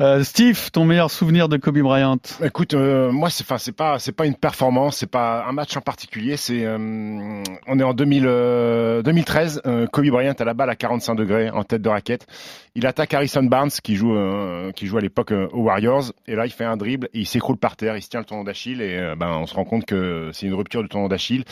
[0.00, 2.18] Euh, Steve, ton meilleur souvenir de Kobe Bryant?
[2.42, 5.76] Écoute, euh, moi, c'est, enfin, c'est pas, c'est pas une performance, c'est pas un match
[5.76, 6.36] en particulier.
[6.36, 9.62] C'est, euh, on est en 2000, euh, 2013.
[9.66, 12.26] euh, Kobe Bryant a la balle à 45 degrés en tête de raquette.
[12.76, 14.16] Il attaque Harrison Barnes qui joue,
[14.74, 16.06] qui joue à l'époque aux Warriors.
[16.26, 17.96] Et là, il fait un dribble et il s'écroule par terre.
[17.96, 20.54] Il se tient le tendon d'Achille et ben, on se rend compte que c'est une
[20.54, 21.44] rupture du tendon d'Achille.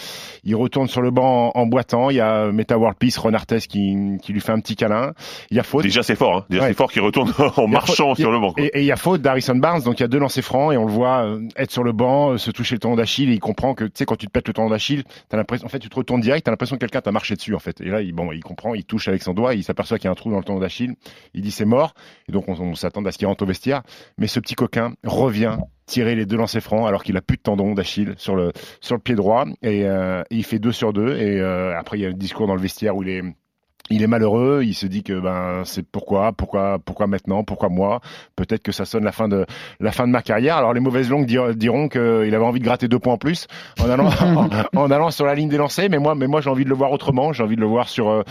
[0.42, 2.11] Il retourne sur le banc en, en boitant.
[2.11, 5.12] Il y a Meta World Peace, Ron Artest qui, qui lui fait un petit câlin.
[5.52, 5.85] Il y a faute.
[5.85, 6.38] Déjà, c'est fort.
[6.38, 6.44] Hein.
[6.50, 6.68] Déjà, Ouais.
[6.70, 8.52] c'est fort qu'il retourne en marchant faute- sur le banc.
[8.54, 8.64] quoi.
[8.64, 10.76] Et il y a faute d'Harrison Barnes, donc il y a deux lancers francs et
[10.76, 13.35] on le voit euh, être sur le banc, euh, se toucher le tendon d'Achille et
[13.35, 15.68] il comprend que tu sais quand tu te pètes le tendon d'Achille, t'as l'impression, en
[15.68, 17.81] fait tu te retournes direct, t'as l'impression que quelqu'un t'a marché dessus en fait.
[17.81, 20.09] Et là il bon il comprend, il touche avec son doigt, il s'aperçoit qu'il y
[20.09, 20.94] a un trou dans le tendon d'Achille,
[21.35, 21.94] il dit c'est mort.
[22.29, 23.83] Et donc on, s'attend à ce qu'il rentre au vestiaire,
[24.18, 27.42] mais ce petit coquin revient tirer les deux lancers francs alors qu'il a plus de
[27.42, 29.44] tendon d'Achille sur le sur le pied droit.
[29.62, 32.55] Et, euh, il fait deux sur deux et après il y a le discours dans
[32.55, 33.22] le vestiaire où il est
[33.92, 38.00] il est malheureux, il se dit que ben c'est pourquoi, pourquoi, pourquoi maintenant, pourquoi moi?
[38.37, 39.46] Peut-être que ça sonne la fin de
[39.81, 40.57] la fin de ma carrière.
[40.57, 43.46] Alors les mauvaises langues dir- diront qu'il avait envie de gratter deux points en plus
[43.81, 45.88] en allant en, en allant sur la ligne des lancers.
[45.90, 47.33] Mais moi, mais moi j'ai envie de le voir autrement.
[47.33, 48.22] J'ai envie de le voir sur euh,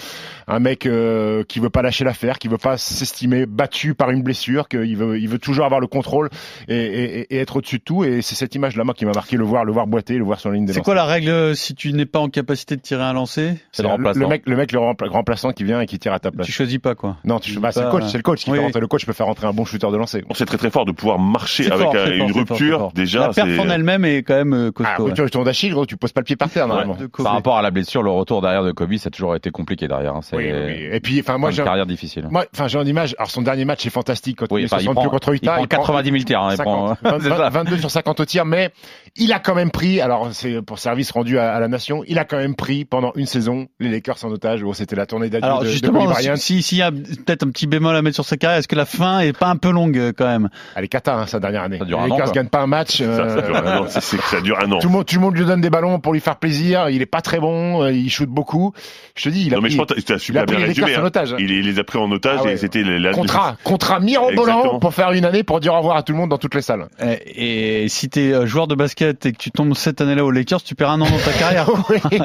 [0.48, 4.24] un mec euh, qui veut pas lâcher l'affaire, qui veut pas s'estimer battu par une
[4.24, 6.30] blessure, qu'il veut il veut toujours avoir le contrôle
[6.68, 8.04] et, et, et être au-dessus de tout.
[8.04, 10.40] Et c'est cette image-là moi qui m'a marqué, le voir, le voir boiter, le voir
[10.40, 10.86] sur la ligne des C'est lancers.
[10.86, 13.54] quoi la règle euh, si tu n'es pas en capacité de tirer un lancer?
[13.72, 14.20] C'est le le, remplaçant.
[14.20, 15.10] le mec, le mec le rempla-
[15.54, 16.46] qui vient et qui tire à ta place.
[16.46, 17.18] Tu choisis pas quoi.
[17.24, 18.66] Non, tu, bah, c'est le coach, c'est le coach qui oui, fait oui.
[18.66, 18.80] rentrer.
[18.80, 20.24] Le coach peut faire rentrer un bon shooter de lancer.
[20.34, 22.80] C'est très très fort de pouvoir marcher avec fort, un- c'est fort, une fort, rupture.
[22.80, 22.92] fort.
[22.94, 25.04] Déjà, la perf en elle-même est quand même euh, Ah, costaud.
[25.04, 25.10] ouais.
[25.10, 26.98] rupture tendon d'Achille, gros, tu poses pas le pied par terre normalement.
[27.24, 29.88] Par rapport à la blessure, le retour derrière de Kobe, ça a toujours été compliqué
[29.88, 30.16] derrière.
[30.16, 30.22] hein.
[30.24, 30.46] C'est Oui.
[30.46, 32.28] Et puis, enfin, moi, une j'ai, carrière difficile.
[32.30, 33.16] moi, enfin, j'ai en image.
[33.18, 35.34] Alors, son dernier match est fantastique quand Oui, il est enfin, il 60 prend, contre
[35.34, 35.54] il Utah.
[35.54, 36.42] prend 90 000 tirs.
[36.42, 37.50] hein, il 50, prend- 20, c'est ça.
[37.50, 38.70] 22 sur 50 au tir, mais
[39.16, 42.26] il a quand même pris, alors c'est pour service rendu à, la nation, il a
[42.26, 44.64] quand même pris pendant une saison les Lakers en otage.
[44.74, 46.36] C'était la tournée Alors de, justement, Bryant.
[46.36, 48.76] si s'il y a peut-être un petit bémol à mettre sur sa carrière, est-ce que
[48.76, 50.50] la fin est pas un peu longue euh, quand même?
[50.76, 51.78] Elle est cata, hein, sa dernière année.
[51.80, 52.34] Ça dure les un an, Lakers quoi.
[52.34, 52.98] gagnent pas un match.
[52.98, 53.86] ça, euh, ça dure un an.
[53.90, 54.80] C'est- c'est que ça dure un an.
[54.80, 56.90] Tout le, monde, tout le monde lui donne des ballons pour lui faire plaisir.
[56.90, 57.84] Il est pas très bon.
[57.84, 58.74] euh, Il shoot beaucoup.
[59.16, 60.66] Je te dis, il a Non, mais pris, je pense il a super pris bien
[60.66, 60.96] les résumé.
[60.98, 61.06] en hein.
[61.06, 61.34] otage.
[61.34, 61.38] hein.
[61.40, 62.54] Il, il les a pris en otage Ah ouais.
[62.54, 64.80] et c'était la, Contrat, contrat mirobolant Exactement.
[64.80, 66.62] pour faire une année pour dire au revoir à tout le monde dans toutes les
[66.62, 66.88] salles.
[67.26, 70.64] Et, et si t'es joueur de basket et que tu tombes cette année-là aux Lakers,
[70.64, 71.70] tu perds un an dans ta carrière.
[71.90, 71.98] Oui.
[72.02, 72.20] C'est-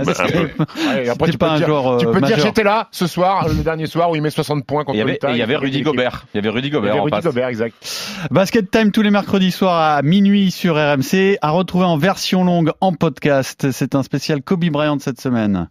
[1.06, 3.06] Bah, après, tu pas peux un dire, joueur, euh, tu peux dire j'étais là ce
[3.06, 5.54] soir, le dernier soir où il met 60 points contre Il y avait, il y
[5.54, 5.82] Rudy.
[5.82, 6.24] Gobert.
[6.32, 7.24] Il y avait Rudy Il y Gobert avait Rudy passe.
[7.24, 7.74] Gobert, exact.
[8.30, 12.72] Basket Time tous les mercredis soirs à minuit sur RMC, à retrouver en version longue
[12.80, 13.70] en podcast.
[13.70, 15.68] C'est un spécial Kobe Bryant cette semaine.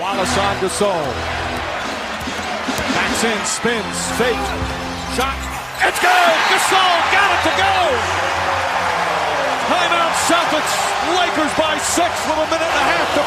[0.00, 0.88] Wallace on Gasol.
[2.94, 4.34] Backs in, spins, fake.
[5.14, 5.36] Shot.
[5.86, 6.36] It's good!
[6.48, 7.74] Gasol got it to go!
[9.68, 10.74] Timeout Celtics.
[11.18, 13.22] Lakers by six with a minute and a half to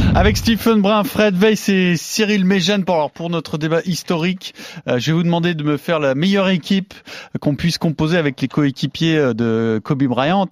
[0.00, 0.01] play.
[0.14, 4.54] Avec Stephen Brun, Fred Weiss et Cyril Méjeanne pour, alors, pour notre débat historique.
[4.86, 6.92] Euh, je vais vous demander de me faire la meilleure équipe
[7.40, 10.48] qu'on puisse composer avec les coéquipiers euh, de Kobe Bryant,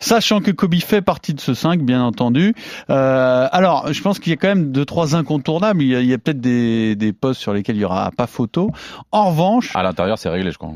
[0.00, 2.54] sachant que Kobe fait partie de ce 5, bien entendu.
[2.88, 5.82] Euh, alors, je pense qu'il y a quand même deux, trois incontournables.
[5.82, 8.70] Il y a, a peut-être des, des postes sur lesquels il y aura pas photo.
[9.10, 10.72] En revanche, À l'intérieur, c'est réglé, je crois.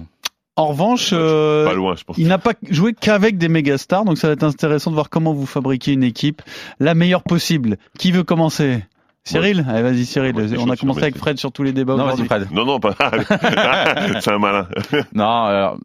[0.56, 2.16] En revanche, euh, Pas loin, je pense.
[2.18, 5.10] il n'a pas joué qu'avec des méga stars, donc ça va être intéressant de voir
[5.10, 6.42] comment vous fabriquez une équipe
[6.80, 7.76] la meilleure possible.
[7.98, 8.84] Qui veut commencer?
[9.24, 9.66] Cyril?
[9.68, 10.34] Allez, vas-y Cyril.
[10.58, 12.24] On a commencé avec Fred sur tous les débats Non, vas-y.
[12.24, 12.48] Fred.
[12.52, 12.94] Non, non, pas.
[14.20, 14.68] c'est un malin.
[15.14, 15.78] Non, alors,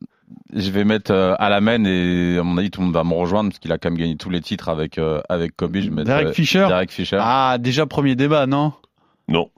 [0.53, 3.49] je vais mettre euh, Alamen et à mon avis, tout le monde va me rejoindre
[3.49, 5.75] parce qu'il a quand même gagné tous les titres avec, euh, avec Kobe.
[5.75, 7.17] Je vais mettre Derek euh, Fisher Derek Fisher.
[7.19, 8.73] Ah, déjà premier débat, non?
[9.27, 9.49] Non.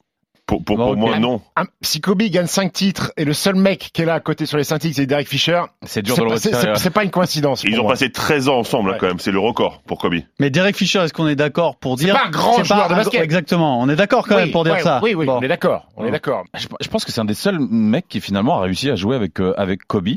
[0.53, 1.09] Pour, pour, Bon, pour ok.
[1.09, 1.41] moi, non.
[1.55, 4.45] Un- si Kobe gagne 5 titres et le seul mec qui est là à côté
[4.45, 6.75] sur les 5 titres, c'est Derek Fisher, C'est dur c'est de le pas, c'est- c'est-
[6.75, 7.63] c'est pas une coïncidence.
[7.63, 7.93] Ils ont moi.
[7.93, 8.97] passé 13 ans ensemble, hein, Ouais.
[8.99, 9.17] quand même.
[9.19, 10.13] C'est le record pour Kobe.
[10.39, 12.93] Mais Derek Fisher, est-ce qu'on est d'accord pour dire pas un grand c'est joueur de
[12.93, 13.19] un- basket.
[13.23, 14.99] Exactement, on est d'accord quand Oui, même pour dire ouais, ça.
[15.01, 15.37] Oui, oui, Bon.
[15.39, 15.87] on est d'accord.
[15.97, 16.43] On est d'accord.
[16.55, 19.15] Je, je pense que c'est un des seuls mecs qui finalement a réussi à jouer
[19.15, 20.09] avec euh, avec Kobe,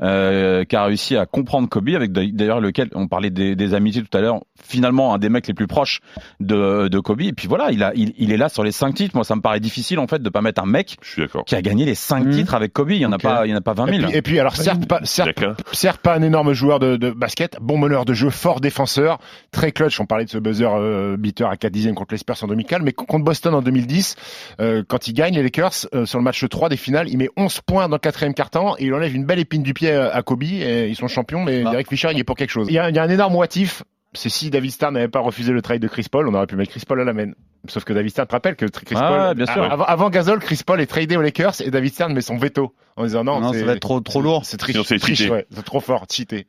[0.00, 4.02] euh, qui a réussi à comprendre Kobe, avec d'ailleurs lequel on parlait des, des amitiés
[4.02, 4.40] tout à l'heure.
[4.62, 6.00] Finalement, un des mecs les plus proches
[6.40, 7.20] de, de Kobe.
[7.20, 9.14] Et puis voilà, il a il, il est là sur les cinq titres.
[9.14, 11.44] Moi, ça me paraît difficile en fait de pas mettre un mec Je suis d'accord.
[11.44, 12.30] qui a gagné les cinq Mhm.
[12.32, 12.90] titres avec Kobe.
[12.90, 14.08] Il y en a pas il y en a pas 20 Et 000.
[14.08, 15.42] puis, et puis, alors, certes, pas, certes,
[15.72, 19.18] certes, pas un énorme joueur de, de basket, bon meneur de jeu, fort défenseur,
[19.50, 19.98] très clutch.
[20.00, 22.82] On parlait de ce buzzer euh, beater à 4 dixièmes contre les Spurs en demi-finale,
[22.82, 24.16] mais contre Boston en 2010,
[24.60, 27.28] euh, quand il gagne les Lakers euh, sur le match 3 des finales, il met
[27.36, 30.22] 11 points dans le quatrième quart-temps et il enlève une belle épine du pied à
[30.22, 30.42] Kobe.
[30.42, 31.70] Et ils sont champions, mais Bah.
[31.72, 32.66] Derek Fisher, il est pour quelque chose.
[32.70, 33.82] Il y a, il y a un énorme motif.
[34.14, 36.54] C'est si David Starr n'avait pas refusé le trade de Chris Paul, on aurait pu
[36.56, 37.30] mettre Chris Paul à la main.
[37.68, 39.62] Sauf que David Stern te rappelle que Chris Ah, Paul, bien sûr.
[39.62, 42.74] avant, avant Gasol, Chris Paul est tradé aux Lakers et David Stern met son veto
[42.96, 44.44] en disant non, Non, c'est- ça va être trop trop lourd.
[44.44, 46.46] c'est triche, c'est ouais, c'est trop fort, cheaté.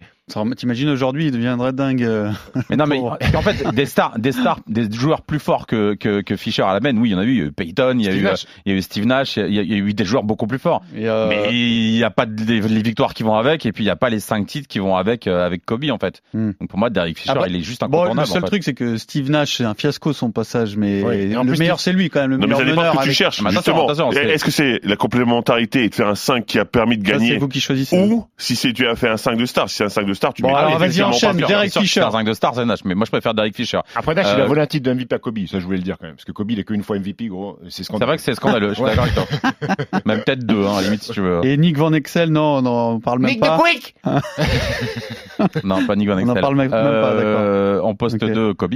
[0.57, 2.03] T'imagines aujourd'hui, il deviendrait dingue.
[2.03, 2.31] euh.
[2.69, 2.97] Mais non, mais
[3.35, 6.73] en fait, des stars, des stars, des joueurs plus forts que, que, que Fischer à
[6.73, 7.31] la main, oui, il y en a eu.
[7.31, 8.45] Il y a eu Peyton, il y a, Steve eu, Nash.
[8.65, 10.23] il y a eu Steve Nash, il y a, il y a eu des joueurs
[10.23, 10.81] beaucoup plus forts.
[10.95, 13.83] Euh, Mais il n'y a pas de- les, les victoires qui vont avec, et puis
[13.83, 16.21] il n'y a pas les cinq titres qui vont avec euh, avec Kobe en fait.
[16.33, 16.51] Hmm.
[16.59, 18.21] Donc pour moi, Derek Fisher, Après, il est juste Bon, incontournable.
[18.21, 18.47] le seul en fait.
[18.49, 21.93] truc, c'est que Steve Nash, c'est un fiasco son passage, mais Le plus, meilleur, c'est
[21.93, 23.41] lui quand même, le Non, mais meilleur ça dépend ce que tu avec- cherches.
[23.41, 26.59] Mais attention, Justement, attention, est-ce que c'est la complémentarité et de faire un 5 qui
[26.59, 27.97] a permis de Ça, gagner c'est vous qui choisissez.
[27.99, 30.13] ou si c'est tu as fait un 5 de star, si c'est un 5 de
[30.13, 31.37] star, tu Bon, mets alors, vas-y, enchaîne.
[31.37, 32.01] Derek Fisher.
[32.01, 33.79] Un 5 de star, c'est Nash, mais moi je préfère Derek Fisher.
[33.95, 35.77] Après Nash, il a Euh, volé un titre de MVP à Kobe, ça je voulais
[35.77, 37.57] le dire quand même, parce que Kobe il est qu'une fois MVP, gros.
[37.69, 39.25] C'est C'est vrai que c'est scandaleux, je suis d'accord avec toi.
[40.05, 41.41] Même peut-être deux, hein, à la limite, si tu veux.
[41.43, 43.57] Et Nick Van Exel, non, on parle même pas.
[43.59, 43.95] Quick
[45.63, 48.17] Non, pas Nick Van On en parle même pas, Euh, En poste.
[48.17, 48.75] 2, Kobe.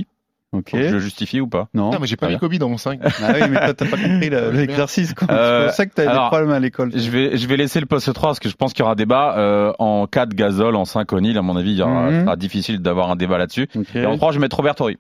[0.54, 0.70] Ok.
[0.74, 1.68] Je le justifie ou pas?
[1.74, 1.92] Non.
[1.94, 3.00] Ah, mais j'ai pas mis Kobe dans mon 5.
[3.04, 5.14] Ah oui, mais toi, t'as pas compris le- l'exercice.
[5.30, 6.92] Euh, c'est pour ça que t'as des alors, problèmes à l'école.
[6.96, 8.96] Je vais, je vais laisser le poste 3 parce que je pense qu'il y aura
[8.96, 9.38] débat.
[9.38, 12.24] Euh, en 4, Gasol, en 5, O'Neal, à mon avis, il y aura, Mhm.
[12.26, 13.68] sera difficile d'avoir un débat là-dessus.
[13.76, 13.96] Ok.
[13.96, 14.98] Et en 3, je vais mettre Robert Torrey.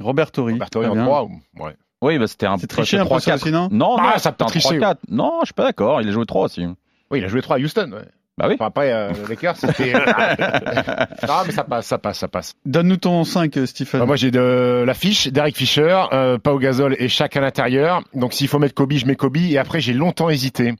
[0.00, 0.54] Robert Torrey.
[0.54, 1.04] Bartori Très en bien.
[1.04, 1.30] 3 ou...
[1.62, 1.76] Ouais.
[2.02, 3.34] Oui, bah, c'était un C'est triché un peu, ça 3-4.
[3.42, 4.96] aussi, non Non, non, Ah, ça c'était peut un tricher, 3-4.
[5.10, 6.00] Non, je suis pas d'accord.
[6.02, 6.64] Il a joué 3 aussi.
[7.10, 8.02] Oui, il a joué 3 à Houston, ouais.
[8.38, 8.54] Bah oui.
[8.54, 9.92] Enfin, après, euh, les Lakers, c'était...
[11.28, 12.54] non, mais ça passe, ça passe, ça passe.
[12.64, 13.98] Donne-nous ton 5, euh, Stephen.
[13.98, 18.02] Bah, moi, j'ai de l'affiche, Derek Fisher, euh, Pau Gasol et Shaq à l'intérieur.
[18.14, 19.38] Donc, s'il faut mettre Kobe, je mets Kobe.
[19.38, 20.74] Et après, j'ai longtemps hésité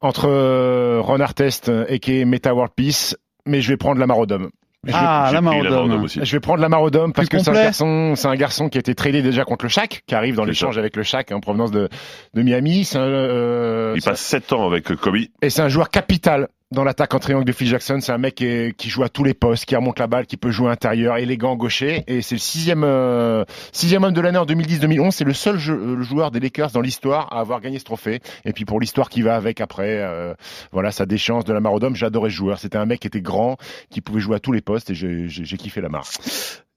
[0.00, 4.18] entre euh, Ron Artest et qui est Meta World Peace, mais je vais prendre Lamar
[4.20, 4.48] Odom.
[4.92, 5.70] Ah, la Marodome.
[5.70, 6.20] Marodome aussi.
[6.22, 8.78] Je vais prendre Lamar Odom parce Plus que c'est un garçon, c'est un garçon qui
[8.78, 11.40] a été tradé déjà contre le Shaq, qui arrive dans l'échange avec le Shaq en
[11.40, 11.88] provenance de,
[12.34, 12.84] de Miami.
[12.84, 15.16] C'est un, euh, Il passe 7 ans avec Kobe.
[15.40, 17.98] et c'est un joueur capital dans l'attaque en triangle de Phil Jackson.
[18.00, 20.50] C'est un mec qui, joue à tous les postes, qui remonte la balle, qui peut
[20.50, 22.02] jouer intérieur, élégant, gaucher.
[22.06, 25.10] Et c'est le sixième, euh, sixième homme de l'année en 2010-2011.
[25.12, 28.20] C'est le seul euh, joueur des Lakers dans l'histoire à avoir gagné ce trophée.
[28.44, 30.34] Et puis pour l'histoire qui va avec après, euh,
[30.72, 31.94] voilà, sa déchéance de la Marodome.
[31.94, 32.58] J'adorais ce joueur.
[32.58, 33.58] C'était un mec qui était grand,
[33.90, 34.90] qui pouvait jouer à tous les postes.
[34.90, 36.08] Et j'ai kiffé la marre.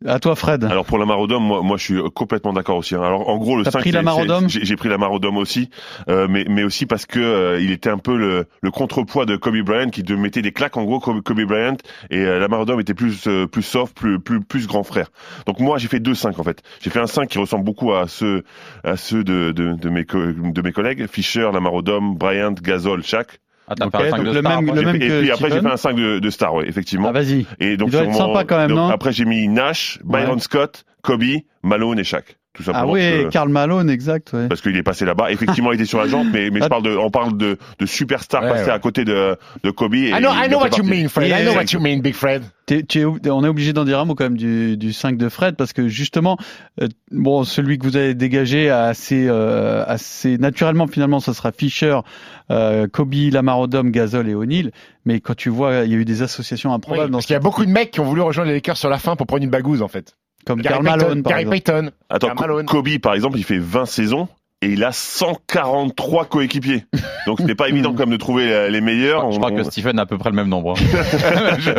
[0.05, 0.63] À toi, Fred.
[0.65, 2.95] Alors pour la Marodome, moi, moi je suis complètement d'accord aussi.
[2.95, 3.01] hein.
[3.01, 5.69] Alors en gros le T'as 5 pris la Marodome j'ai pris la Marodome aussi,
[6.09, 9.37] euh, mais mais aussi parce que euh, il était un peu le, le contrepoids de
[9.37, 11.77] Kobe Bryant qui te mettait des claques en gros Kobe, Kobe Bryant
[12.09, 15.07] et euh, la Marodome était plus euh, plus soft, plus plus plus grand frère.
[15.47, 16.61] Donc moi j'ai fait deux 5 en fait.
[16.81, 18.43] J'ai fait un 5 qui ressemble beaucoup à ceux
[18.83, 23.39] à ceux de de, de mes de mes collègues Fisher, la Marodome, Bryant, Gasol, Shaq.
[23.67, 24.61] Ah, t'as Ok, fait un 5 donc de le star.
[24.61, 27.09] même- le même et puis après j'ai fait un 5 de, de star, ouais, effectivement.
[27.09, 27.45] Ah, vas-y.
[27.59, 28.89] Et donc Il doit sur être sympa quand même, non?
[28.89, 30.39] Après j'ai mis Nash, Byron Ouais.
[30.39, 31.23] Scott, Kobe,
[31.63, 32.37] Malone et Shaq.
[32.55, 34.47] Tout Ah oui, Karl Malone, exact, ouais.
[34.47, 35.31] parce qu'il est passé là-bas.
[35.31, 37.85] Effectivement, il était sur la jambe, mais, mais je parle de, on parle de, de
[37.85, 38.71] superstar Ouais, passé ouais.
[38.71, 39.93] à côté de, de Kobe.
[39.95, 40.83] Et I know, I know what you partie.
[40.83, 41.29] mean, Fred.
[41.29, 42.43] I know what you mean, Big Fred.
[42.65, 45.17] T'es- tu es, on est obligé d'en dire un mot quand même du, du 5
[45.17, 46.37] de Fred parce que justement,
[46.81, 51.99] euh, bon, celui que vous avez dégagé assez, euh, assez naturellement finalement, ça sera Fischer,
[52.51, 54.71] euh, Kobe, Lamar Odom, Gasol et O'Neal.
[55.05, 57.33] Mais quand tu vois, il y a eu des associations Oui, improbables dans parce qu'il
[57.33, 59.27] y a beaucoup de mecs qui ont voulu rejoindre les Lakers sur la fin pour
[59.27, 60.15] prendre une bagouze, en fait.
[60.45, 61.55] Comme Gary Karl Malone, Payton, par Gary exemple.
[61.55, 61.91] Payton.
[62.09, 62.65] Attends, Karl Malone.
[62.65, 64.27] Kobe, par exemple, il fait 20 saisons
[64.61, 66.85] et il a 143 coéquipiers.
[67.27, 69.29] Donc, ce n'est pas évident quand même de trouver les meilleurs.
[69.31, 70.71] Je On- crois on- que Stephen a à peu près le même nombre.
[70.71, 70.75] hein.
[71.59, 71.71] Je.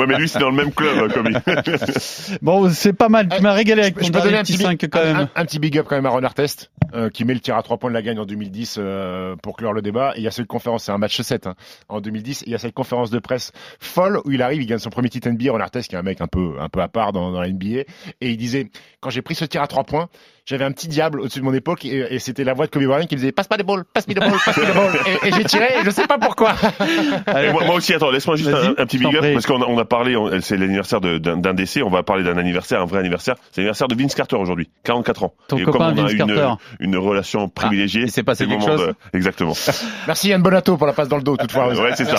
[0.00, 1.28] Ouais, mais lui, c'est dans le même club, Kobe.
[2.42, 3.28] Bon, c'est pas mal.
[3.28, 5.16] Tu m'as régalé avec Je ton dernier un petit petit, 5 big, quand même.
[5.16, 7.56] un- un petit big up quand même à Ron Artest, euh, qui met le tir
[7.56, 10.12] à trois points de la gagne en 2010 euh, pour clore le débat.
[10.16, 11.54] Et il y a cette conférence, c'est un match 7 hein,
[11.88, 12.42] en 2010.
[12.42, 14.90] Et il y a cette conférence de presse folle où il arrive, il gagne son
[14.90, 15.52] premier titre NBA.
[15.52, 17.48] Ron Artest, qui est un mec un peu, un peu à part dans, dans la
[17.48, 17.80] NBA,
[18.20, 18.70] et il disait
[19.06, 20.08] quand j'ai pris ce tir à trois points,
[20.46, 22.82] j'avais un petit diable au-dessus de mon époque et, et c'était la voix de Kobe
[22.84, 24.96] Bryant qui disait passe pas des balles, passe pas des balles, passe pas des balles.
[25.22, 26.54] Et, et j'ai tiré, et je sais pas pourquoi.
[27.52, 29.78] Moi, moi aussi, attends, laisse-moi juste un, un petit big up, parce qu'on a, on
[29.78, 33.36] a parlé, on- c'est l'anniversaire d'un décès, on va parler d'un anniversaire, un vrai anniversaire.
[33.52, 35.34] C'est l'anniversaire de Vince Carter aujourd'hui, 44 ans.
[35.46, 36.50] Ton et copain comme on a Vince une, Carter.
[36.80, 39.52] une relation privilégiée, s'est passé c'est le quelque moment chose de- Exactement.
[40.08, 41.68] Merci Yann Bonato pour la passe dans le dos toutefois.
[41.68, 42.16] ouais, c'est ça.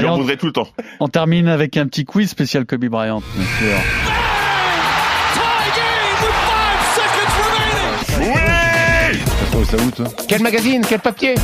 [0.00, 0.68] J'en voudrais tout le temps.
[1.00, 4.27] on termine avec un petit quiz spécial Kobe Bryant, bien sûr.
[9.68, 11.34] Ça où, toi Quel magazine Quel papier?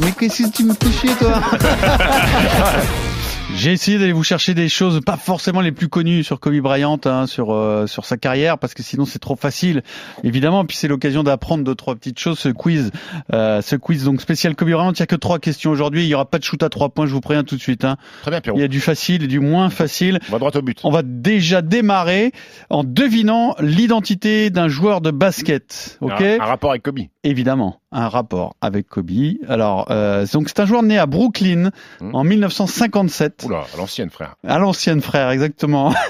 [0.00, 1.40] Mais qu'est-ce que tu me fais toi?
[3.54, 6.98] J'ai essayé d'aller vous chercher des choses pas forcément les plus connues sur Kobe Bryant,
[7.04, 9.82] hein, sur euh, sur sa carrière, parce que sinon c'est trop facile,
[10.24, 10.64] évidemment.
[10.64, 12.38] Puis c'est l'occasion d'apprendre deux trois petites choses.
[12.40, 12.90] Ce quiz,
[13.32, 14.92] euh, ce quiz donc spécial Kobe Bryant.
[14.92, 16.02] Il y a que trois questions aujourd'hui.
[16.02, 17.06] Il y aura pas de shoot à trois points.
[17.06, 17.84] Je vous préviens tout de suite.
[17.84, 17.98] Hein.
[18.22, 18.58] Très bien, Pierrot.
[18.58, 20.18] Il y a du facile et du moins facile.
[20.28, 20.80] On va droit au but.
[20.82, 22.32] On va déjà démarrer
[22.70, 25.98] en devinant l'identité d'un joueur de basket.
[26.00, 26.20] Ok?
[26.20, 27.00] un, un rapport avec Kobe.
[27.22, 29.10] Évidemment, un rapport avec Kobe.
[29.48, 32.14] Alors, euh, donc c'est un joueur né à Brooklyn Hmm.
[32.14, 33.41] en 1957.
[33.44, 34.36] Oula, à l'ancienne, frère.
[34.46, 35.94] À l'ancienne frère, exactement.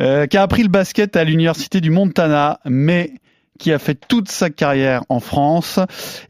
[0.00, 3.12] Euh, qui a appris le basket à l'université du Montana, mais
[3.58, 5.78] qui a fait toute sa carrière en France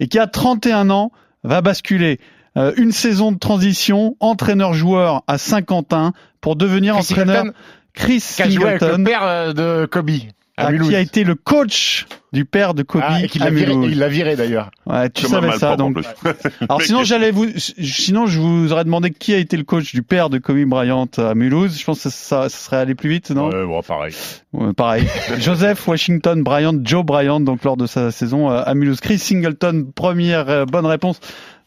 [0.00, 1.12] et qui a 31 ans
[1.44, 2.18] va basculer
[2.56, 7.44] euh, une saison de transition entraîneur-joueur à Saint-Quentin pour devenir Chris entraîneur.
[7.92, 10.10] Chris Qui a joué avec le père euh, de Kobe.
[10.56, 10.88] À ah, Mulhouse.
[10.88, 14.08] qui a été le coach du père de Kobe Ah, et l'a viré, il l'a
[14.08, 14.70] viré d'ailleurs.
[14.86, 15.98] Ouais, tu savais ça, donc.
[16.68, 20.02] Alors sinon j'allais vous, sinon je vous aurais demandé qui a été le coach du
[20.02, 21.76] père de Kobe Bryant à Mulhouse.
[21.76, 23.48] Je pense que ça, ça serait allé plus vite, non?
[23.48, 24.14] Ouais, bon, pareil.
[24.52, 25.08] Ouais, Pareil.
[25.38, 29.00] Joseph Washington Bryant, Joe Bryant, donc lors de sa saison euh, à Mulhouse.
[29.00, 31.18] Chris Singleton, première euh, bonne réponse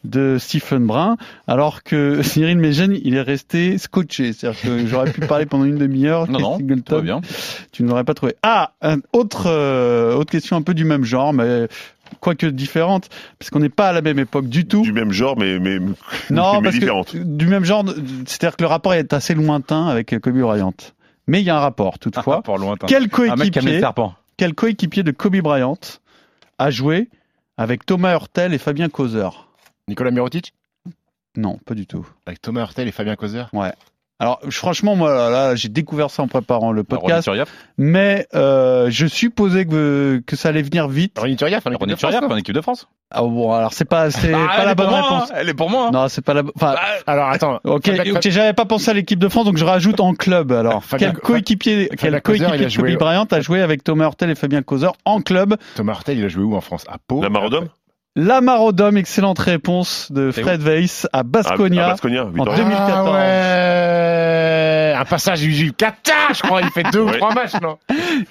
[0.04, 4.32] de Stephen Brun, alors que Cyril Mégène, il est resté scotché.
[4.32, 6.28] C'est-à-dire que j'aurais pu parler pendant une demi-heure.
[6.30, 7.20] Non, non, tout va bien.
[7.72, 8.34] tu ne l'aurais pas trouvé.
[8.42, 11.68] Ah, un autre, euh, autre question un peu du même genre, mais
[12.20, 13.08] quoique différente,
[13.38, 14.82] parce qu'on n'est pas à la même époque du tout.
[14.82, 15.78] Du même genre, mais, mais,
[16.30, 17.12] Non, mais parce différente.
[17.12, 17.84] que du même genre,
[18.26, 20.74] c'est-à-dire que le rapport est assez lointain avec Kobe Bryant.
[21.26, 22.42] Mais il y a un rapport toutefois.
[22.42, 22.86] Pour lointain.
[22.86, 23.80] Quel Un a mis le coéquipier,
[24.36, 25.78] quel coéquipier de Kobe Bryant
[26.58, 27.08] a joué
[27.58, 29.47] avec Thomas Hurtel et Fabien Causeur
[29.88, 30.52] Nicolas Mirotic?
[31.36, 32.06] Non, pas du tout.
[32.26, 33.44] Avec Thomas Hurtel et Fabien Causer?
[34.20, 37.48] Alors je- franchement, moi là, là, j'ai découvert ça en préparant le podcast, Turiaf.
[37.76, 41.16] mais euh, je supposais que, que ça allait venir vite.
[41.16, 41.82] René Turiaf, en équipe
[42.38, 42.88] équipe de France.
[43.12, 45.30] Ah bon, alors c'est pas c'est Ah, pas elle la est bonne pour moi, réponse.
[45.30, 45.34] hein.
[45.38, 45.90] Elle est pour moi.
[45.92, 46.42] Non, c'est pas la.
[46.56, 46.74] Enfin,
[47.06, 47.60] Alors attends.
[47.64, 47.88] Ok,
[48.28, 50.50] j'avais pas pensé à l'équipe de France, donc je rajoute en club.
[50.50, 54.06] Alors, Fabien- quel coéquipier, Fabien quel coéquipier de joué- Kobe Bryant a joué avec Thomas
[54.06, 55.56] Hurtel et Fabien Causeur en club?
[55.76, 56.84] Thomas Hurtel, il a joué où en France?
[56.88, 57.22] À Pau?
[57.22, 57.68] La Marodome
[58.20, 61.88] La Marodome, excellente réponse de Fred Weiss à à, à Basconia.
[61.90, 62.56] Baskonia, Victoria.
[62.64, 63.08] 2014.
[63.08, 66.60] Ah ouais Un passage du Qatar, je crois.
[66.62, 67.78] Il fait deux ou trois matchs, non?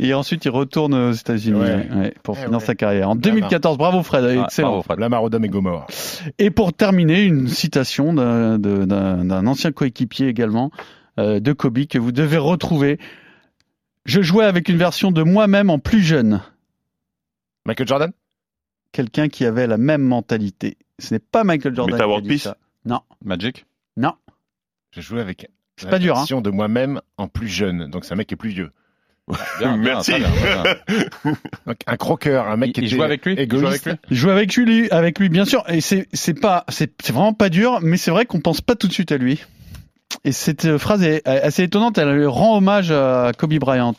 [0.02, 1.88] Et ensuite, il retourne aux États-Unis Ouais.
[1.95, 2.65] ouais, pour Eh finir ouais.
[2.65, 3.10] sa carrière.
[3.10, 4.67] En 2014, bravo Fred, Ah, excellent.
[4.69, 5.00] bravo, Fred.
[5.00, 5.88] La Marodome et Gomorre.
[6.38, 10.69] Et pour terminer, une citation d'un de- d'un- d'un ancien coéquipier également
[11.17, 13.00] euh, de Kobe que vous devez retrouver.
[14.06, 16.41] Je jouais avec une version de moi-même en plus jeune.
[17.65, 18.12] Michael Jordan?
[18.97, 20.77] Quelqu'un qui avait la même mentalité.
[20.99, 22.57] Ce n'est pas Michael Jordan Meta qui a World dit Peace ça.
[22.86, 23.65] Non, Magic.
[23.95, 24.13] non.
[24.91, 26.19] J'ai joué avec C'est la pas dur, hein.
[26.21, 27.89] version de moi-même en plus jeune.
[27.91, 28.71] Donc c'est un mec qui est plus vieux.
[29.60, 30.12] Bien, bien, Merci.
[30.12, 30.63] très bien, très
[31.25, 31.36] bien.
[31.67, 33.33] Donc un croqueur, un mec Il- qui il était joue avec lui?
[33.33, 33.86] Il joue égoïste.
[33.88, 34.07] avec lui?
[34.10, 35.63] Je joue avec lui, avec lui, bien sûr.
[35.69, 38.75] Et c'est, c'est pas, c'est, c'est vraiment pas dur, mais c'est vrai qu'on pense pas
[38.75, 39.43] tout de suite à lui.
[40.23, 41.97] Et cette euh, phrase est assez étonnante.
[41.97, 43.93] Elle rend hommage à Kobe Bryant.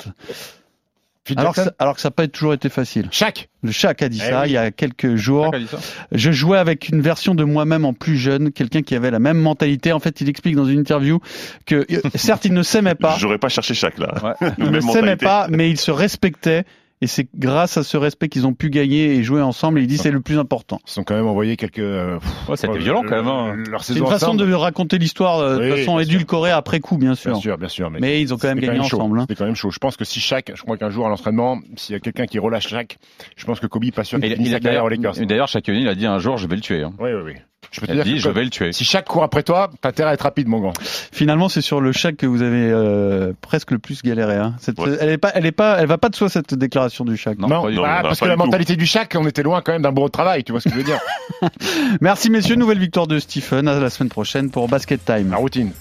[1.36, 3.08] Alors que, ça, alors que ça n'a pas toujours été facile.
[3.10, 4.48] Shaq Le Shaq a dit Eh ça oui.
[4.50, 5.50] il y a quelques jours.
[5.50, 5.78] Qui a dit ça
[6.12, 9.38] Je jouais avec une version de moi-même en plus jeune, quelqu'un qui avait la même
[9.38, 9.92] mentalité.
[9.92, 11.20] En fait, il explique dans une interview
[11.66, 13.16] que, euh, certes, il ne s'aimait pas.
[13.18, 14.14] J'aurais pas cherché chaque là.
[14.22, 14.48] Ouais.
[14.58, 15.24] Ils ne mentalité.
[15.24, 16.64] pas, mais ils se respectaient.
[17.00, 19.78] Et c'est grâce à ce respect qu'ils ont pu gagner et jouer ensemble.
[19.78, 20.80] Et il dit c'est le plus important.
[20.86, 21.78] Ils sont quand même envoyé quelques.
[21.78, 23.28] euh, Ouais, c'était euh, violent quand même.
[23.28, 23.54] hein.
[23.70, 24.46] Leur C'est saison une façon ensemble.
[24.48, 27.30] de raconter l'histoire euh, de façon édulcorée après coup, bien sûr.
[27.32, 27.90] Bien sûr, bien sûr.
[27.90, 29.20] Mais, Mais ils ont quand même gagné ensemble.
[29.20, 29.26] hein.
[29.28, 29.70] C'était quand même chaud.
[29.70, 32.26] Je pense que si Shaq, je crois qu'un jour à l'entraînement, s'il y a quelqu'un
[32.26, 32.98] qui relâche Shaq,
[33.36, 34.86] je pense que Kobe pas sûr Et qu'il il- finisse il sa a carrière d'ailleurs,
[34.86, 35.22] aux Lakers.
[35.22, 36.82] et d'ailleurs, Shaq O'Neal a dit un jour, je vais le tuer.
[36.82, 36.92] hein.
[36.98, 37.32] Oui, oui, oui.
[37.70, 38.72] Je peux te dire dit, que je vais le tuer.
[38.72, 40.72] si chaque court après toi, t'as intérêt à être rapide, mon grand.
[41.12, 44.36] Finalement, c'est sur le Shaq que vous avez euh, presque le plus galéré.
[44.36, 44.54] Hein.
[44.60, 44.96] Cette- Ouais.
[45.00, 47.38] Elle est pas, elle est pas, elle va pas de soi cette déclaration du Shaq.
[47.38, 48.44] Non, bah, Non, parce que la tout.
[48.44, 50.68] mentalité du chac, on était loin quand même d'un bureau de travail, tu vois ce
[50.68, 51.00] que je veux dire
[52.00, 53.68] Merci messieurs, nouvelle victoire de Stephen.
[53.68, 55.30] À la semaine prochaine pour Basket Time.
[55.30, 55.72] La routine.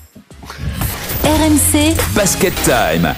[1.23, 3.13] RMC Basket Time.